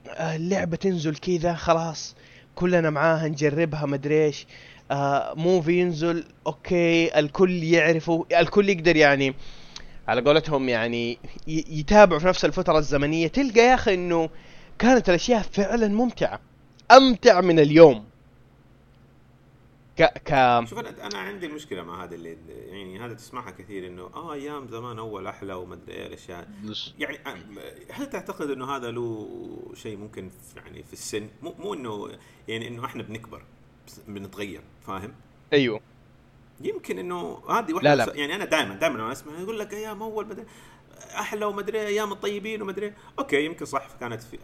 [0.08, 2.16] آه، اللعبة تنزل كذا خلاص
[2.54, 4.46] كلنا معاها نجربها مدري إيش
[4.90, 9.34] آه movie ينزل okay الكل يعرفه الكل يقدر يعني
[10.08, 13.28] على قولتهم يعني يتابعوا في نفس الفترة الزمنية.
[13.28, 14.30] تلقى يا أخي إنه
[14.78, 16.40] كانت الأشياء فعلا ممتعة
[16.90, 18.04] أمتع من اليوم.
[19.98, 20.30] ك ك
[20.68, 24.68] شوف أنا أنا عندي مشكله مع هذا اللي يعني هذا تسمعها كثير إنه آه أيام
[24.68, 26.48] زمان أول أحلى وما أدري إيه الاشياء
[26.98, 27.18] يعني
[27.90, 29.28] هل تعتقد إنه هذا له
[29.74, 32.10] شيء ممكن في يعني في السن؟ مو مو إنه
[32.48, 33.42] يعني إنه إحنا بنكبر
[34.08, 35.14] بنتغير فاهم؟
[35.52, 35.80] أيوه.
[36.60, 38.14] يمكن إنه هذه واحدة لا لا.
[38.14, 40.46] يعني أنا دائما دائما لما أسمع يقول لك أيام أول مدري
[40.98, 44.38] أحلى ومدري أيام الطيبين ومدري أوكي يمكن صح كانت في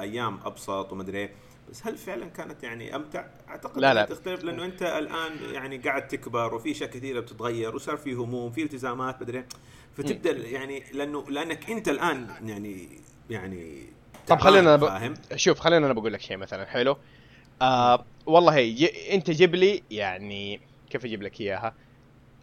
[0.00, 1.30] أيام أبسط ومدري
[1.70, 4.04] بس هل فعلا كانت يعني أمتع؟ أعتقد لا لا.
[4.04, 8.62] تختلف لأنه أنت الآن يعني قاعد تكبر وفي أشياء كثيرة بتتغير وصار في هموم في
[8.62, 9.44] التزامات مدري
[9.96, 12.88] فتبدأ يعني لأنه لأنك أنت الآن يعني
[13.30, 13.86] يعني
[14.26, 14.90] طب خلينا ب...
[15.36, 16.96] شوف خلينا أنا بقول لك شيء مثلا حلو؟
[17.62, 18.88] آه والله هي ج...
[19.10, 20.60] أنت جيب لي يعني
[20.90, 21.74] كيف أجيب لك إياها؟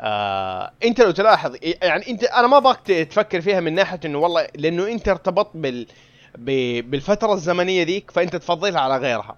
[0.02, 4.48] آه أنت لو تلاحظ يعني أنت أنا ما ابغاك تفكر فيها من ناحية إنه والله
[4.56, 5.88] لأنه أنت ارتبطت بال
[6.38, 9.38] بالفترة الزمنية ذيك فأنت تفضلها على غيرها.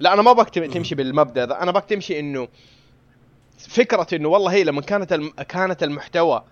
[0.00, 1.62] لا أنا ما ابغاك تمشي بالمبدأ ذا.
[1.62, 2.48] أنا ابغاك تمشي إنه
[3.58, 5.30] فكرة إنه والله هي لما كانت الم...
[5.30, 6.44] كانت المحتوى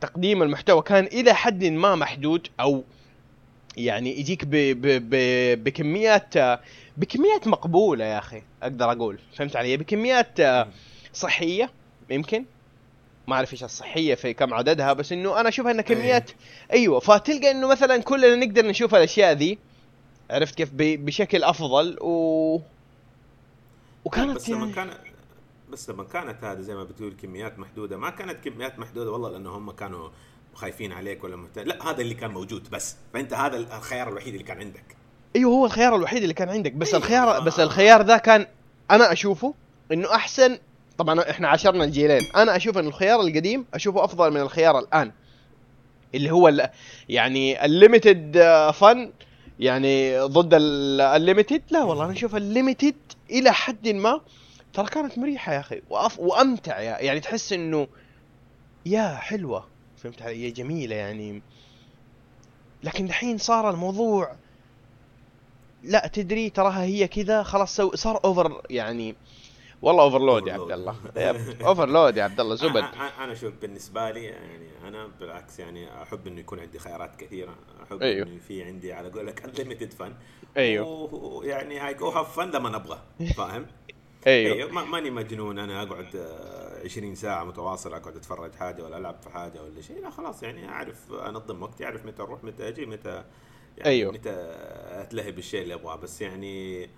[0.00, 2.84] تقديم المحتوى كان إلى حد ما محدود أو
[3.76, 4.50] يعني يجيك ب...
[4.50, 4.86] ب...
[5.10, 5.64] ب...
[5.64, 6.34] بكميات
[6.96, 9.18] بكميات مقبولة يا أخي أقدر أقول.
[9.36, 10.38] فهمت علي؟ بكميات
[11.12, 11.70] صحية
[12.10, 12.44] يمكن.
[13.30, 16.30] ما أعرف إيش الصحية في كم عددها بس إنه أنا أشوفها إنها كميات
[16.72, 19.58] أيوه فتلقى إنه مثلا كلنا نقدر نشوف الأشياء ذي
[20.30, 22.60] عرفت كيف؟ بشكل أفضل و
[24.04, 24.90] وكانت بس لما يعني كان
[25.70, 29.50] بس لما كانت هذه زي ما بتقول كميات محدودة ما كانت كميات محدودة والله لأنه
[29.50, 30.08] هم كانوا
[30.54, 31.62] خايفين عليك ولا مهتم.
[31.62, 34.96] لا هذا اللي كان موجود بس فأنت هذا الخيار الوحيد اللي كان عندك.
[35.36, 36.98] أيوه هو الخيار الوحيد اللي كان عندك بس أيوة.
[36.98, 38.46] الخيار بس الخيار ذا كان
[38.90, 39.54] أنا أشوفه
[39.92, 40.58] إنه أحسن
[41.00, 45.12] طبعا إحنا عاشرنا الجيلين أنا أشوف إن الخيار القديم أشوفه أفضل من الخيار الآن.
[46.14, 46.70] اللي هو
[47.08, 48.38] يعني الليمتد
[48.74, 49.12] فن
[49.58, 52.94] يعني ضد ال limited لا والله أنا أشوف ال limited
[53.30, 54.20] إلى حد ما
[54.72, 55.82] ترى كانت مريحة يا أخي
[56.18, 57.86] وأمتع يعني تحس إنه
[58.86, 59.66] يا حلوة.
[59.96, 61.42] فهمت علي؟ يا جميلة يعني.
[62.82, 64.32] لكن دحين صار الموضوع
[65.82, 69.14] لا تدري تراها هي كذا خلاص صار over يعني.
[69.82, 70.96] والله overload يا عبد الله.
[71.66, 72.84] overload يا عبد الله زبد.
[73.20, 77.54] أنا شوف بالنسبة لي يعني أنا بالعكس يعني أحب إنه يكون عندي خيارات كثيرة.
[77.82, 78.26] أحب أيوه.
[78.26, 80.14] إنه في عندي على قولك unlimited fun
[80.56, 80.86] أيوه.
[81.14, 82.98] ويعني hey go have fun لما نبغى
[83.36, 83.66] فاهم؟
[84.26, 84.70] أيوه.
[84.72, 89.30] ما- ماني مجنون أنا أقعد آه، 20 ساعة متواصل أقعد أتفرج حاجة ولا ألعب في
[89.30, 90.00] حاجة ولا شيء.
[90.02, 93.24] لا خلاص يعني أعرف أنظم وقتي أعرف متى أروح متى أجي متى
[93.78, 94.12] يعني أيوه.
[94.12, 94.30] متى
[94.90, 95.96] أتلهي بالشيء اللي أبغاه.
[95.96, 96.88] بس يعني آه،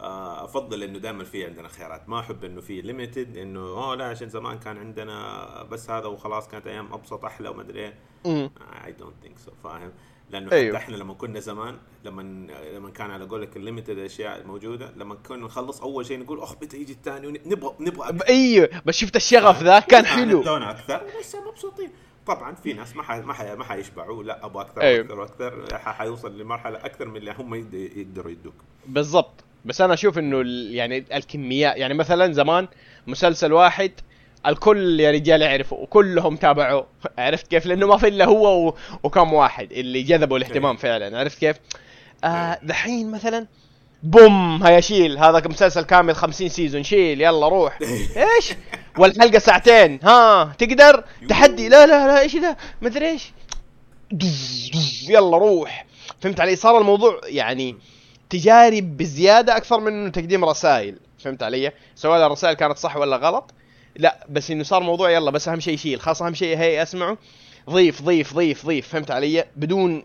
[0.00, 2.08] أفضل إنه دائما في عندنا خيارات.
[2.08, 6.48] ما أحب إنه في limited إنه أوه لا عشان زمان كان عندنا بس هذا وخلاص
[6.48, 7.92] كانت أيام أبسط أحلى وما أدري
[8.26, 8.50] إيه.
[8.84, 9.92] I don't think so فاهم؟
[10.30, 10.78] لأنه أيوه.
[10.78, 12.22] حتى إحنا لما كنا زمان لما
[12.74, 16.52] لما كان على قولك ال limited أشياء الموجوده لما كنا نخلص أول شيء نقول اخ
[16.62, 20.40] متى يجي الثاني نبغى نبغى أيوه بس شفت الشغف ذا كان حلو.
[20.40, 21.02] ندونا أكثر.
[21.20, 21.90] بس مبسوطين.
[22.26, 23.10] طبعا في ناس ما ح...
[23.12, 23.42] ما ح...
[23.42, 25.18] ما حيشبعوا لا أبغى أكثر أيوه.
[25.18, 25.78] وأكثر وأكثر.
[25.78, 28.54] حيوصل لمرحلة أكثر من اللي هم يقدروا يدوك.
[28.86, 29.44] بالضبط.
[29.64, 32.68] بس أنا أشوف إنه يعني الكميات يعني مثلا زمان
[33.06, 33.90] مسلسل واحد
[34.46, 36.86] الكل يا رجال يعرفه وكلهم تابعوه.
[37.18, 38.74] عرفت كيف؟ لأنه ما في إلا هو و...
[39.02, 40.76] وكم واحد اللي جذبوا الاهتمام أيوه.
[40.76, 41.18] فعلا.
[41.18, 41.56] عرفت كيف؟
[42.24, 42.58] آه أيوه.
[42.62, 43.46] دحين مثلا
[44.02, 45.18] boom هيا شيل.
[45.18, 47.78] هذا مسلسل كامل 50 season شيل يلا روح.
[47.82, 48.54] إيش؟
[48.98, 50.00] والحلقة ساعتين.
[50.02, 51.68] ها تقدر؟ تحدي.
[51.68, 53.32] لا لا لا إيش ذا؟ مدري إيش؟
[55.08, 55.86] يلا روح.
[56.20, 57.76] فهمت علي؟ صار الموضوع يعني
[58.30, 60.96] تجاري بزيادة أكثر من إنه تقديم رسائل.
[61.18, 63.50] فهمت علي؟ سواء الرسائل كانت صح ولا غلط.
[63.96, 67.18] لا بس إنه صار موضوع يلا بس أهم شيء شيل خلاص أهم شيء هي أسمعه.
[67.70, 68.88] ضيف ضيف ضيف ضيف.
[68.88, 70.04] فهمت علي؟ بدون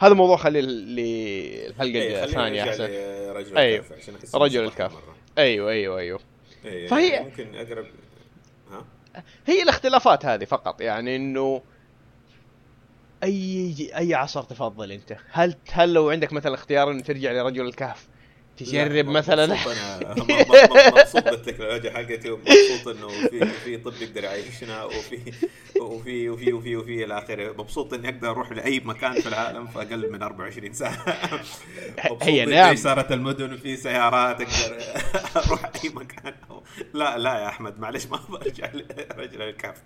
[0.00, 2.84] هذا موضوع خليه للحلقه إيه، الثانية أحسن.
[2.84, 3.78] أيوه.
[3.78, 4.64] الكهف عشان أحس رجل.
[4.78, 5.02] مرة.
[5.38, 6.20] أيوه أيوه أيوه.
[6.64, 7.86] إيه، فهي- يعني ممكن اقرب
[8.72, 8.84] ها؟
[9.46, 10.80] هي الاختلافات هذه فقط.
[10.80, 11.62] يعني إنه
[13.24, 18.08] أي أي عصر تفضل أنت؟ هل هل لو عندك مثلا اختيار انه ترجع لرجل الكهف
[18.64, 19.46] تجرب لا، مثلا.
[19.46, 20.14] مبسوط أنا.
[21.30, 25.18] بالتكنولوجيا حقتي ومبسوط إنه في في طب يقدر يعيشنا وفي
[25.80, 27.54] وفي وفي وفي وفي إلى آخره.
[27.58, 31.04] مبسوط إني أقدر أروح لأي مكان في العالم في أقل من 24 ساعة.
[32.10, 32.76] مبسوط هي نعم.
[32.76, 34.78] صارت المدن وفي سيارات أقدر
[35.36, 36.34] أروح أي مكان.
[36.94, 39.76] لا لا يا أحمد معلش ما برجع لرجل الكهف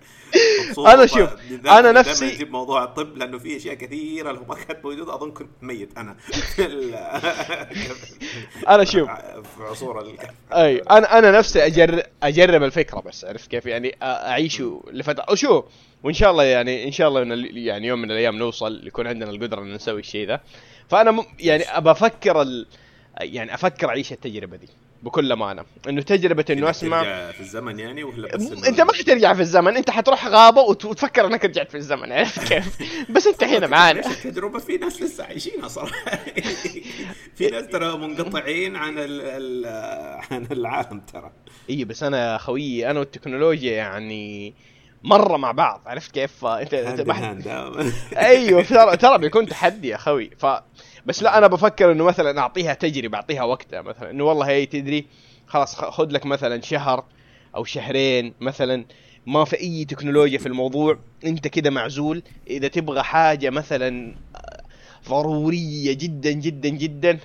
[0.79, 5.15] أنا شوف، دايماً نفسي- أجيب موضوع الطب لأنه في أشياء كثيرة لو ما كانت موجودة
[5.15, 6.17] أظن كنت ميت أنا.
[8.69, 9.11] أنا شوف.
[9.57, 14.83] في عصور الكهف أي أنا أنا نفسي اجرب أجرب الفكرة بس عرفت كيف؟ يعني اعيشه
[14.93, 15.27] لفترة.
[15.33, 15.65] وشوف
[16.03, 19.31] وإن شاء الله يعني إن شاء الله ال- يعني يوم من الأيام نوصل يكون عندنا
[19.31, 20.41] القدرة إن نسوي الشيء ذا.
[20.89, 21.25] فأنا م...
[21.41, 22.67] يعني أبى أفكر ال...
[23.21, 24.69] يعني أفكر أعيش التجربة دي.
[25.05, 25.65] بكل أمانة.
[25.89, 29.41] إنه تجربة إنه اسمع ترجع في الزمن يعني ولا بس م- أنت ما حترجع في
[29.41, 29.77] الزمن.
[29.77, 32.13] أنت حتروح غابة وت- وتفكر إنك رجعت في الزمن.
[32.13, 32.79] عرفت كيف؟
[33.11, 34.01] بس أنت هنا معانا.
[34.11, 36.11] التجربة في ناس لسه عايشينها صراحة.
[37.37, 39.67] في ناس ترى منقطعين عن ال ال
[40.31, 41.33] عن العالم ترى.
[41.71, 44.55] اي بس أنا خويي أنا والتكنولوجيا يعني
[45.05, 46.75] مرة مع بعض عرفت كيف؟ أنت
[48.17, 50.31] أيوه ترى ترى بيكون تحدي يا أخوي.
[50.39, 50.47] ف
[51.07, 54.11] بس لا أنا بفكر إنه مثلا أعطيها تجربة أعطيها وقتها مثلا.
[54.11, 55.07] إنه والله هي تدري
[55.47, 57.05] خلاص خذ لك مثلا شهر
[57.55, 58.85] أو شهرين مثلا.
[59.27, 62.23] ما في أي تكنولوجيا في الموضوع أنت كده معزول.
[62.51, 64.15] إذا تبغى حاجة مثلا
[65.09, 67.19] ضرورية جدا جدا جدا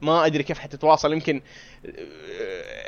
[0.00, 1.40] ما أدري كيف حتتواصل يمكن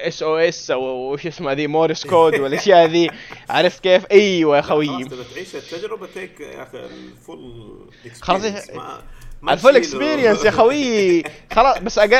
[0.07, 3.11] SOS أو وش اسمها ذي Morse code والأشياء ذي
[3.51, 5.05] عرفت كيف؟ أيوه يا خويي.
[5.35, 7.91] تعيش التجربة تيك يا أخي ال full
[8.21, 8.43] خلاص
[9.49, 9.77] ال full.
[9.77, 12.15] experience يا خوي خلاص بس أقل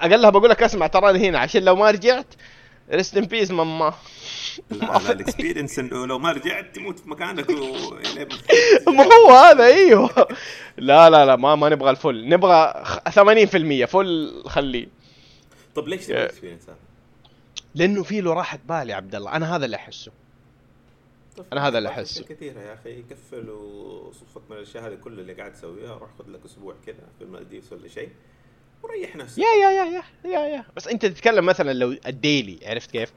[0.00, 2.26] أقلها بقول لك اسمع تراني هنا عشان لو ما رجعت
[2.90, 3.94] rest in peace ماما
[4.70, 7.54] لا لا ال experience انه لو ما رجعت تموت في مكانك و...
[8.90, 10.28] ما هو هذا؟ إيوه.
[10.76, 12.28] لا لا لا ما ما نبغى ال full.
[12.28, 14.86] نبغى خ- 80% full خليه.
[15.74, 16.76] طب ليش تبغى ال experience هذا؟
[17.74, 19.32] لأنه في له راحة بال يا عبد الله.
[19.36, 20.12] أنا هذا اللي أحسه.
[21.52, 22.00] أنا هذا اللي.
[22.02, 23.02] أشياء كثيرة يا أخي.
[23.02, 27.24] قفل وصفك من الأشياء هذه كل اللي قاعد تسويها روح خذ لك أسبوع كذا في
[27.24, 28.08] المالديفز ولا شيء.
[28.82, 32.58] وريح نفسك يا يا يا يا يا يا بس انت تتكلم مثلا لو ال daily
[32.66, 33.12] عرفت كيف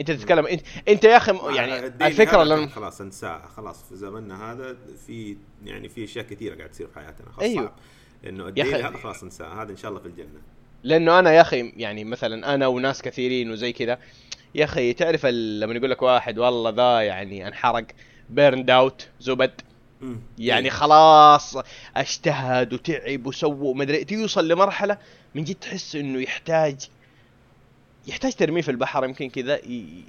[0.00, 4.76] انت تتكلم انت انت يا أخي يعني الفكرة لما خلاص انساه خلاص في زمننا هذا
[5.06, 7.64] في يعني في أشياء كثيرة قاعد تصير في حياتنا خلاص أيوه.
[7.64, 7.74] صعب
[8.26, 8.74] انه ال daily.
[8.74, 10.40] هذا خلاص انساه هذا إن شاء الله في الجنة
[10.82, 13.98] لأنه أنا يا أخي يعني مثلا أنا وناس كثيرين وزي كذا
[14.54, 17.86] يا أخي تعرف ال- لما يقول لك واحد والله ذا يعني انحرق
[18.30, 19.60] burned out زبد.
[20.38, 20.70] يعني إيه.
[20.70, 21.56] خلاص
[21.96, 24.98] أجتهد وتعب وسوى ومدري توصل لمرحلة
[25.34, 26.88] من جد تحس إنه يحتاج
[28.06, 30.04] يحتاج ترميه في البحر يمكن كذا ي...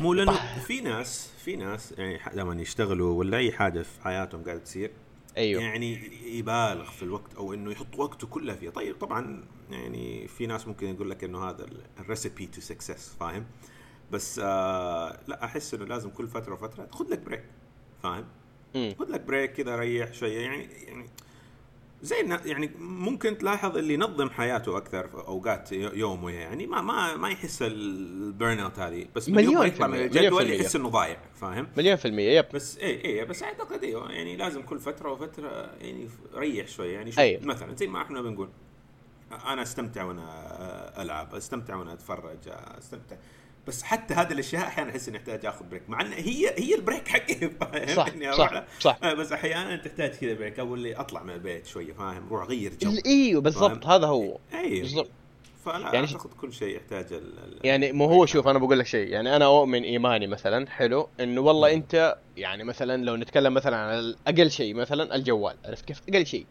[0.00, 4.60] مو لأنه في ناس في ناس يعني لما يشتغلوا ولا أي حاجة في حياتهم قاعدة
[4.60, 4.90] تصير
[5.36, 5.62] أيوه.
[5.62, 8.70] يعني يبالغ في الوقت أو إنه يحط وقته كله فيها.
[8.70, 11.66] طيب طبعا يعني في ناس ممكن يقول لك إنه هذا
[12.00, 13.46] ال recipe to success فاهم؟
[14.12, 17.44] بس آه لا أحس إنه لازم كل فترة وفترة خذ لك break
[18.02, 18.24] فاهم.
[18.74, 20.38] خذ لك break كذا ريح شوية.
[20.40, 21.06] يعني يعني
[22.02, 26.66] زي يعني ممكن تلاحظ اللي ينظم حياته أكثر في أوقات يومه يعني.
[26.66, 29.06] ما ما ما يحس ال burn out هذه.
[29.16, 30.50] بس يوم مليون في يطلع من الجدول.
[30.50, 32.44] يحس إنه ضايع فاهم؟ مليون في المية yep.
[32.54, 37.10] بس إيه إيه بس أعتقد أيوه يعني لازم كل فترة وفترة يعني ريح شوي يعني
[37.10, 37.44] شوف أيوة.
[37.44, 38.48] مثلا زي ما إحنا بنقول
[39.46, 42.38] أنا أستمتع وأنا ألعب أستمتع وأنا أتفرج
[42.78, 43.16] أستمتع.
[43.68, 46.80] بس حتى هذه الأشياء أحيانا أحس إني أحتاج آخذ break مع إن هي هي ال
[46.80, 47.34] break حقي.
[47.60, 48.98] فاهم صح، إني صح، أروح- صح.
[49.02, 52.72] آه، بس أحيانا تحتاج كذا break أو اللي أطلع من البيت شوية فاهم؟ روح غير
[52.80, 52.92] جو.
[53.06, 54.38] إيوه بالضبط؟ هذا هو.
[54.54, 55.10] أيوه بالضبط.
[55.64, 57.32] فلا يعني أعتقد كل شيء يحتاج ال
[57.64, 59.08] يعني مو هو شوف أنا بقول لك شيء.
[59.08, 61.72] يعني أنا أؤمن إيماني مثلا حلو إنه والله.
[61.74, 65.56] أنت يعني مثلا لو نتكلم مثلا عن أقل شيء مثلا الجوال.
[65.64, 66.46] عرفت كيف؟ أقل شيء.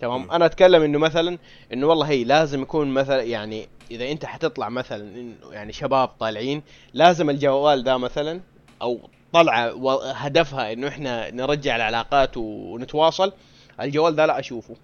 [0.00, 0.30] تمام.
[0.30, 1.38] أنا أتكلم إنه مثلا
[1.72, 6.62] إنه والله هي لازم يكون مثلا يعني إذا أنت حتطلع مثلا يعني شباب طالعين
[6.94, 8.40] لازم الجوال ده مثلا
[8.82, 9.00] أو
[9.32, 13.32] طلعة وهدفها إنه إحنا نرجع العلاقات ونتواصل
[13.80, 14.76] الجوال ده لا أشوفه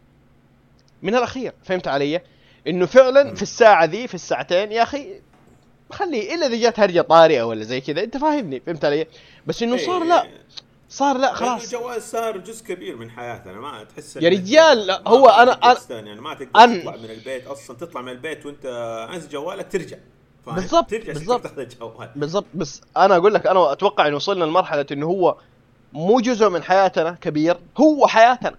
[1.02, 2.20] من الأخير فهمت علي
[2.66, 3.34] إنه فعلا.
[3.34, 5.20] في الساعة ذي في الساعتين يا أخي
[5.92, 9.06] خليه إلا إذا جات هرجة طارئة ولا زي كذا أنت فاهمني فهمت علي
[9.46, 10.30] بس إنه صار لا إيه.
[10.90, 11.62] صار لا خلاص.
[11.64, 13.52] الجواز صار جزء كبير من حياتنا.
[13.52, 17.76] ما تحس يا رجال، هو أنا- تستنى، يعني ما تقدر أن- تطلع من البيت أصلا.
[17.76, 18.66] تطلع من البيت وأنت
[19.10, 19.96] عايز جوالك ترجع؟
[20.46, 21.46] بالضبط، بالضبط.
[22.16, 22.44] بالضبط.
[22.54, 25.36] بس أنا أقول لك أنا أتوقع انه وصلنا لمرحلة انه هو
[25.92, 28.54] مو جزء من حياتنا كبير هو حياتنا.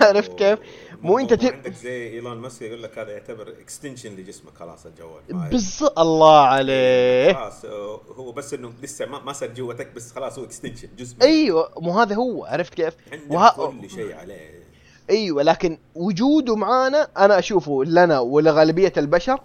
[0.00, 0.58] عرفت كيف؟
[1.02, 5.22] مو أنت ت- عندك زي إيلون ماسك يقول لك هذا يعتبر extension لجسمك خلاص الجوال؟
[5.50, 7.64] بالضبط الله عليه خلاص
[8.16, 11.22] هو بس إنه لسه ما ما صار جوتك بس خلاص هو extension جزء منك.
[11.24, 13.70] أيوه مو هذا هو عرفت كيف؟ عندك وه...
[13.80, 14.62] كل شيء عليه
[15.10, 19.40] أيوه لكن وجوده معانا أنا أشوفه لنا ولغالبيه البشر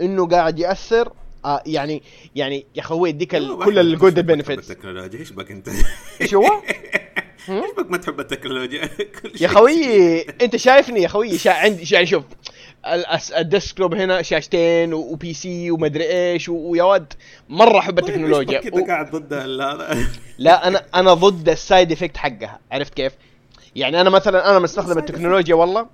[0.00, 1.12] إنه قاعد يأثر
[1.44, 2.02] آه يعني
[2.34, 3.30] يعني يا أخوي يديك
[3.64, 5.68] كل ال good benefits التكنولوجيا إيش بك أنت؟
[6.20, 6.44] إيش هو؟
[7.48, 8.86] إيش بك ما تحب التكنولوجيا؟
[9.22, 11.50] كل يا خويي أنت شايفني يا خويي شا...
[11.50, 12.24] عندي يعني شوف
[13.38, 17.12] ال desktop هنا شاشتين و PC ومدري إيش ويا ود
[17.48, 18.58] مرة أحب طيب، التكنولوجيا.
[18.64, 18.84] انت و...
[18.84, 19.98] قاعد ضد هذا
[20.38, 23.12] لا أنا أنا ضد ال side effect حقها عرفت كيف؟
[23.76, 25.86] يعني أنا مثلا أنا مستخدم التكنولوجيا والله.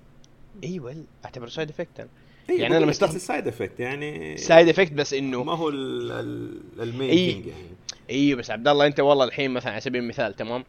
[0.65, 2.09] إيوه أعتبره side effect
[2.49, 6.88] يعني أنا مستخدم- side effect يعني side effect بس إنه ما هو ال- ال- ال
[6.88, 7.11] main.
[7.11, 7.63] thing يعني.
[8.11, 10.65] أيوه بس عبد الله أنت والله الحين مثلا على سبيل المثال تمام؟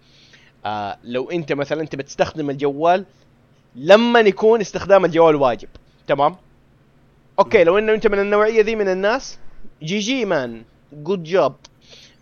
[0.68, 3.06] آه لو انت مثلا انت بتستخدم الجوال
[3.76, 5.70] لما يكون استخدام الجوال واجب.
[6.08, 6.36] تمام؟
[7.40, 9.40] okay لو إنه أنت من النوعية ذي من الناس
[9.84, 10.64] GG man
[10.94, 11.56] good job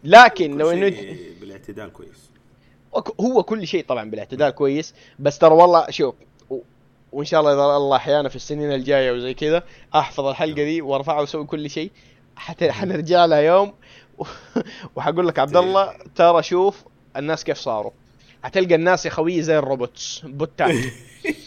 [0.03, 2.29] لكن لو إنه شيء بالاعتدال كويس.
[3.21, 6.15] هو كل شيء طبعا بالاعتدال كويس بس ترى والله شوف
[7.11, 9.63] وإن شاء الله إذا الله أحيانا في السنين الجاية وزي كذا
[9.95, 11.91] أحفظ الحلقة دي وأرفعها وأسوي كل شيء.
[12.35, 13.73] حتى حنرجع لها يوم.
[14.95, 16.83] وحقول لك عبد الله ترى شوف
[17.17, 17.91] الناس كيف صاروا.
[18.45, 20.75] حتلقى الناس يا خويي زي ال robots بوتات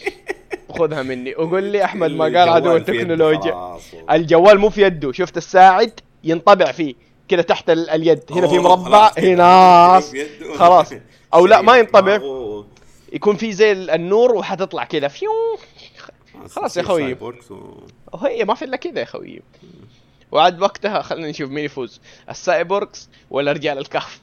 [0.79, 3.77] خذها مني وقول لي أحمد ما قال عدو التكنولوجيا.
[4.11, 6.93] الجوال مو في يده شفت الساعد ينطبع فيه
[7.27, 9.11] كذا تحت ال- اليد هنا في مربع.
[9.17, 10.01] هنا.
[10.59, 10.93] خلاص.
[11.33, 12.19] أو لا، ما ينطبع.
[13.13, 15.31] يكون في زي ال- النور وحتطلع كذا view
[16.49, 17.01] خلاص يا يصير خوي.
[17.01, 17.83] cyborgs و-
[18.13, 19.41] وهي ما في إلا كذا يا خوي
[20.31, 24.19] وعاد وقتها خلينا نشوف مين يفوز ال cyborgs ولا رجال الكهف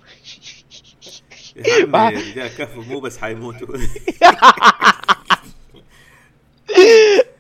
[1.57, 3.77] يا عمي رجال كفو مو بس حيموتوا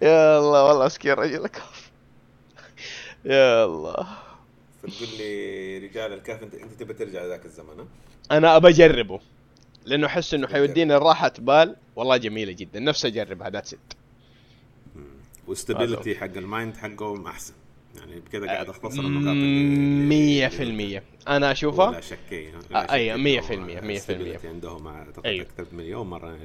[0.02, 1.90] يا الله والله مسكين رجال الكهف
[3.24, 4.06] يا الله.
[4.82, 7.86] فتقول لي رجال الكهف انت أنت تبي ترجع لذاك الزمن ها؟
[8.36, 9.20] أنا ابى أجربه
[9.84, 13.92] لأنه أحس إنه حيوديني راحة بال والله جميلة جدا نفسي أجربها ذاتس ات
[15.46, 17.54] واستابيليتي حق المايند حقهم أحسن.
[17.98, 21.02] يعني بكذا قاعد أختصر النقاط اللي- مية في المية.
[21.28, 22.00] أنا لا اشوفها
[22.74, 24.36] آه، المية، مية في المية.
[24.38, 25.46] stability عندهم أعتقد أيوة.
[25.46, 26.36] أكثر مليون مرة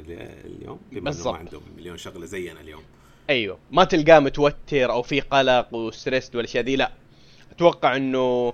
[0.45, 1.34] اليوم بالضبط.
[1.34, 2.82] ما عندهم مليون شغلة زينا اليوم.
[3.30, 3.58] أيوه.
[3.72, 6.91] ما تلقاه متوتر أو في قلق وستريس والاشياء دي لا.
[7.52, 8.54] أتوقع إنه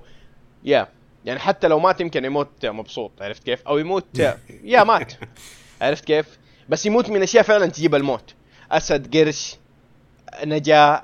[0.63, 0.87] يا
[1.25, 4.05] يعني حتى لو مات يمكن يموت مبسوط عرفت كيف؟ أو يموت
[4.63, 5.13] يا مات.
[5.81, 6.37] عرفت كيف؟
[6.69, 8.33] بس يموت من أشياء فعلا تجيب الموت.
[8.71, 9.55] أسد قرش
[10.45, 11.03] نجاة.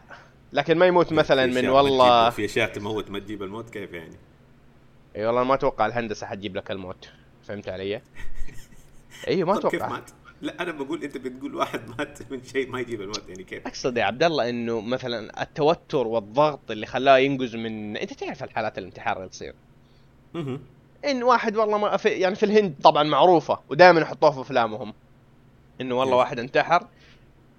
[0.53, 4.15] لكن ما يموت مثلا من والله في أشياء تموت ما تجيب الموت كيف يعني؟
[5.15, 7.09] إي والله ما أتوقع الهندسة حتجيب لك الموت
[7.43, 8.01] فهمت علي؟
[9.27, 10.09] أيوه ما طب كيف أتوقع مات؟
[10.41, 13.97] لا أنا بقول أنت بتقول واحد مات من شيء ما يجيب الموت يعني كيف؟ أقصد
[13.97, 19.17] يا عبد الله إنه مثلا التوتر والضغط اللي خلاه ينقز من أنت تعرف الحالات الانتحار
[19.17, 19.53] اللي تصير
[20.33, 20.59] مهم.
[21.05, 24.93] إن واحد والله ما في يعني في الهند طبعا معروفة ودائما يحطوها في أفلامهم
[25.81, 26.19] إنه والله إيه.
[26.19, 26.87] واحد انتحر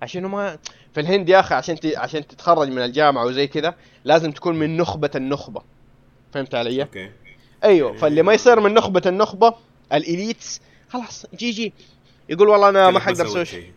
[0.05, 0.59] عشان ما
[0.95, 1.87] في الهند يا أخي عشان ت...
[1.87, 3.75] عشان تتخرج من الجامعة وزي كذا
[4.05, 5.63] لازم تكون من نخبة النخبة.
[6.33, 7.11] فهمت علي؟ okay.
[7.65, 9.55] أيوه فاللي ما يصير من نخبة النخبة
[9.93, 11.73] ال elites خلاص GG
[12.29, 13.73] يقول والله أنا ما حقدر أسوي شيء.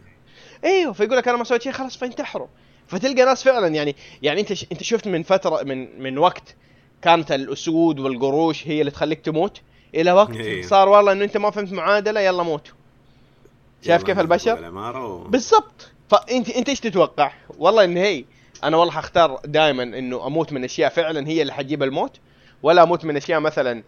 [0.63, 2.47] أيوه فيقول لك أنا ما سويت شيء خلاص فينتحروا
[2.88, 4.65] فتلقى ناس فعلا يعني يعني أنت ش...
[4.71, 6.55] أنت شفت من فترة من من وقت
[7.01, 9.61] كانت الأسود والقروش هي اللي تخليك تموت؟
[9.95, 10.61] إلى وقت إيه.
[10.61, 12.71] صار والله إنه أنت ما فهمت معادلة يلا موت
[13.82, 14.69] شايف كيف البشر؟
[15.28, 15.91] بالضبط.
[16.10, 18.26] فانت أنت إيش تتوقع؟ والله إن هي
[18.64, 22.20] أنا والله حختار دائما إنه أموت من أشياء فعلا هي اللي حتجيب الموت
[22.64, 23.84] ولا أموت من أشياء مثلا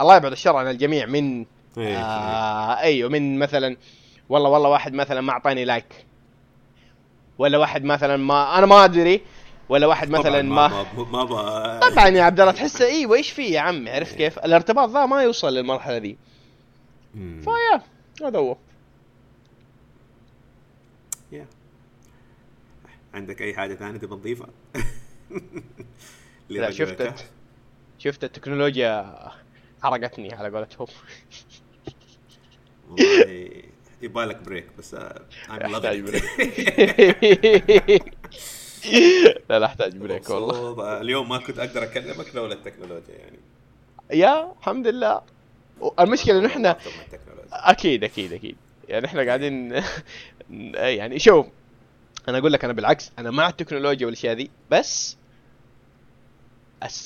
[0.00, 1.46] الله يبعد الشر عن الجميع من
[1.78, 1.96] إيه.
[1.98, 3.76] آه أيوه من مثلا
[4.28, 6.06] والله والله واحد مثلا ما أعطاني لايك
[7.38, 9.20] ولا واحد مثلا ما أنا ما أدري
[9.68, 10.68] ولا واحد مثلا ما
[11.12, 11.80] ما ما.
[11.90, 15.22] طبعا يا عبد الله تحس إيوه إيش في يا عمي عرفت كيف؟ الارتباط ذا ما
[15.22, 16.18] يوصل للمرحلة دي.
[17.14, 17.82] فيا
[18.26, 18.56] هذا هو
[21.32, 21.46] يا.
[23.14, 24.48] عندك أي حاجة ثانية تبغى تضيفها؟
[26.48, 27.26] لا شفت؟
[27.98, 29.16] شفت التكنولوجيا
[29.82, 30.86] حرقتني على قولتهم
[32.90, 33.50] والله
[34.02, 34.98] يبغى لك break بس I'm
[35.50, 36.00] أحتاج.
[36.00, 36.24] break
[39.50, 43.38] لا لا أحتاج break والله اليوم ما كنت أقدر أكلمك لولا التكنولوجيا يعني
[44.12, 45.22] يا الحمد لله
[46.00, 47.70] المشكلة إحنا التكنولوجيا.
[47.70, 48.56] أكيد أكيد أكيد
[48.88, 49.82] يعني إحنا قاعدين
[50.74, 51.46] يعني شوف
[52.30, 55.16] أنا أقول لك أنا بالعكس أنا مع التكنولوجيا والأشياء ذي بس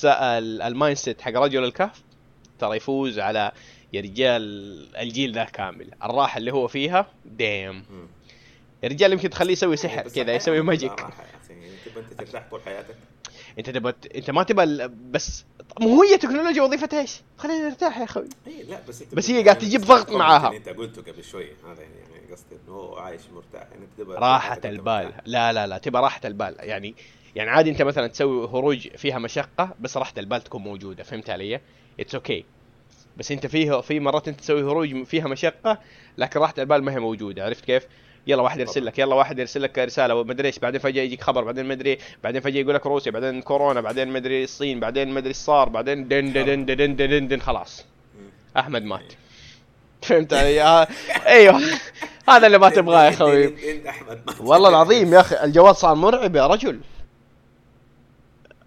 [0.05, 2.03] ال mindset حق رجل الكهف
[2.59, 3.51] ترى يفوز على
[3.93, 4.41] يا رجال
[4.97, 7.85] الجيل ذا كامل الراحة اللي هو فيها ديم.
[8.83, 10.99] يا رجال يمكن تخليه يسوي سحر كذا يسوي ما magic.
[11.49, 12.95] يعني تبغى أنت ترتاح طول حياتك
[13.59, 15.45] أنت تبغى أنت ما تبغى بس
[15.81, 19.33] مو هي تكنولوجيا وظيفتها إيش؟ خلينا نرتاح يا أخوي اي لا بس أنت بس هي
[19.33, 20.55] قاعد يعني تجيب ضغط معاها.
[20.55, 25.13] أنت قلته قبل شوي هذا يعني قصدي إنه هو عايش مرتاح يعني تبغى راحة البال.
[25.25, 26.95] لا لا لا تبى راحة البال يعني
[27.35, 31.59] يعني عادي أنت مثلا تسوي هروج فيها مشقة بس راحة البال تكون موجودة فهمت علي؟
[31.99, 32.45] it's okay okay.
[33.17, 35.79] بس أنت فيه في مرات أنت تسوي هروج فيها مشقة
[36.17, 37.87] لكن راحة البال ما هي موجودة عرفت كيف؟
[38.27, 38.85] يلا واحد يرسل.
[38.85, 42.41] لك يلا واحد يرسل لك رسالة ومدري إيش بعدين فجأة يجيك خبر بعدين مدري بعدين
[42.41, 46.33] فجأة يقول لك روسيا بعدين كورونا بعدين مدري الصين بعدين مدري إيش صار بعدين دن
[46.33, 48.29] دن دن دن دن, دن, دن خلاص مم.
[48.57, 49.13] أحمد مات
[50.01, 50.87] فهمت علي؟
[51.27, 51.61] أيوه
[52.29, 56.79] هذا اللي ما تبغاه يا ما والله العظيم يا أخي الجوال صار مرعب يا رجل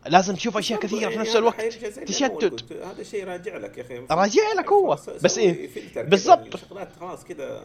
[0.07, 1.61] لازم تشوف أشياء كثيرة في نفس الوقت
[2.07, 2.73] تشتت.
[2.73, 4.97] هذا شيء راجع لك يا أخي راجع لك هو.
[4.97, 6.57] خلاص بس إيه؟ كده بالضبط.
[7.01, 7.63] خلاص كذا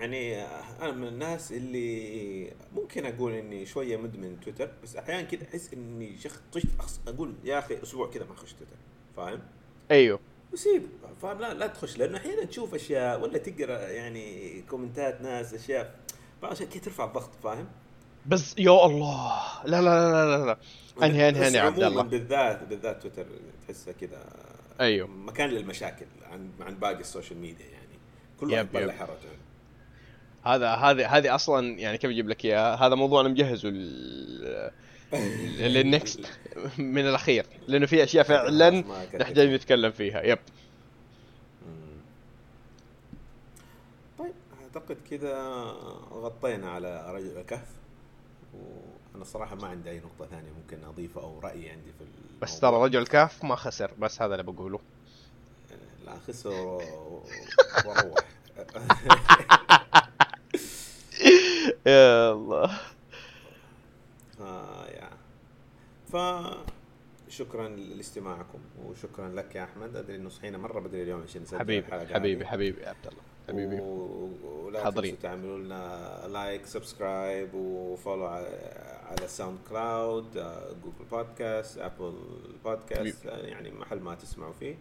[0.00, 0.42] يعني
[0.82, 6.18] أنا من الناس اللي ممكن أقول إني شوية مدمن تويتر بس أحيانا كذا أحس إني
[6.18, 6.66] شخ طشت
[7.08, 8.76] أقول يا أخي أسبوع كذا ما اخش تويتر
[9.16, 9.40] فاهم؟
[9.90, 10.20] أيوه.
[10.52, 10.82] وسيب
[11.22, 16.00] فاهم؟ لا لا تخش لأنه أحيانا تشوف أشياء ولا تقرأ يعني comment ات ناس أشياء
[16.42, 17.68] بعض الأشياء كذا ترفع الضغط فاهم؟
[18.26, 19.42] بس يا الله!
[19.64, 20.58] لا لا لا لا لا
[21.06, 22.02] انهي انهي انهي عبد الله.
[22.02, 23.26] بالذات بالذات تويتر
[23.66, 24.26] تحسها كذا
[24.80, 25.08] أيوه.
[25.08, 27.98] مكان للمشاكل عن عن باقي ال social media يعني.
[28.40, 28.68] كل واحد.
[28.74, 29.28] يطلع حرجه
[30.44, 34.70] هذا هذه هذه أصلا يعني كيف أجيب لك إياها هذا موضوع أنا مجهزه لل-
[35.58, 36.20] للنكست
[36.78, 38.70] من الأخير لأنه في أشياء فعلا.
[39.20, 40.38] نحتاج نتكلم فيها يب.
[44.18, 44.32] طيب
[44.62, 45.38] أعتقد كذا
[46.12, 47.68] غطينا على رجل الكهف
[48.54, 52.38] وأنا صراحة ما عندي أي نقطة ثانية ممكن أضيفها أو رأي عندي في الموضوع.
[52.42, 54.80] بس ترى رجل الكهف ما خسر بس هذا اللي بقوله
[56.06, 56.50] لا خسر
[57.86, 58.24] وروح
[61.86, 62.80] يا الله.
[64.40, 65.10] آه يا.
[66.12, 66.16] ف
[67.28, 69.96] شكرا لاستماعكم وشكرا لك يا أحمد.
[69.96, 72.46] أدري إنه صحينا مرة بدري اليوم عشان نسجل حبيبي حبيبي.
[72.46, 73.22] حبيبي يا عبد الله.
[73.48, 73.80] حبيبي.
[73.80, 74.90] ولا.
[74.90, 78.48] تنسوا تعملوا لنا like subscribe و follow على
[79.10, 80.32] على SoundCloud
[80.84, 82.14] Google Podcast Apple
[82.64, 84.74] بودكاست يعني محل ما تسمعوا فيه.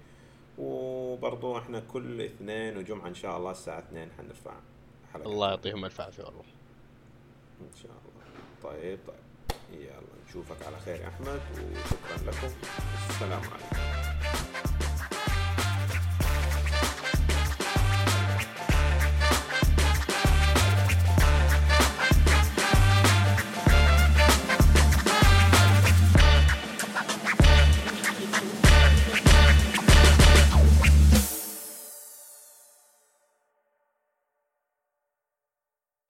[0.57, 4.53] وبرضو إحنا كل اثنين وجمعة إن شاء الله الساعة 2 حنرفع.
[5.15, 6.43] الحلقة الله يعطيهم ألف عافية والله
[7.61, 8.23] إن شاء الله.
[8.63, 9.81] طيب طيب.
[9.81, 12.53] يلا نشوفك على خير يا أحمد وشكرا لكم.
[13.09, 14.92] السلام عليكم.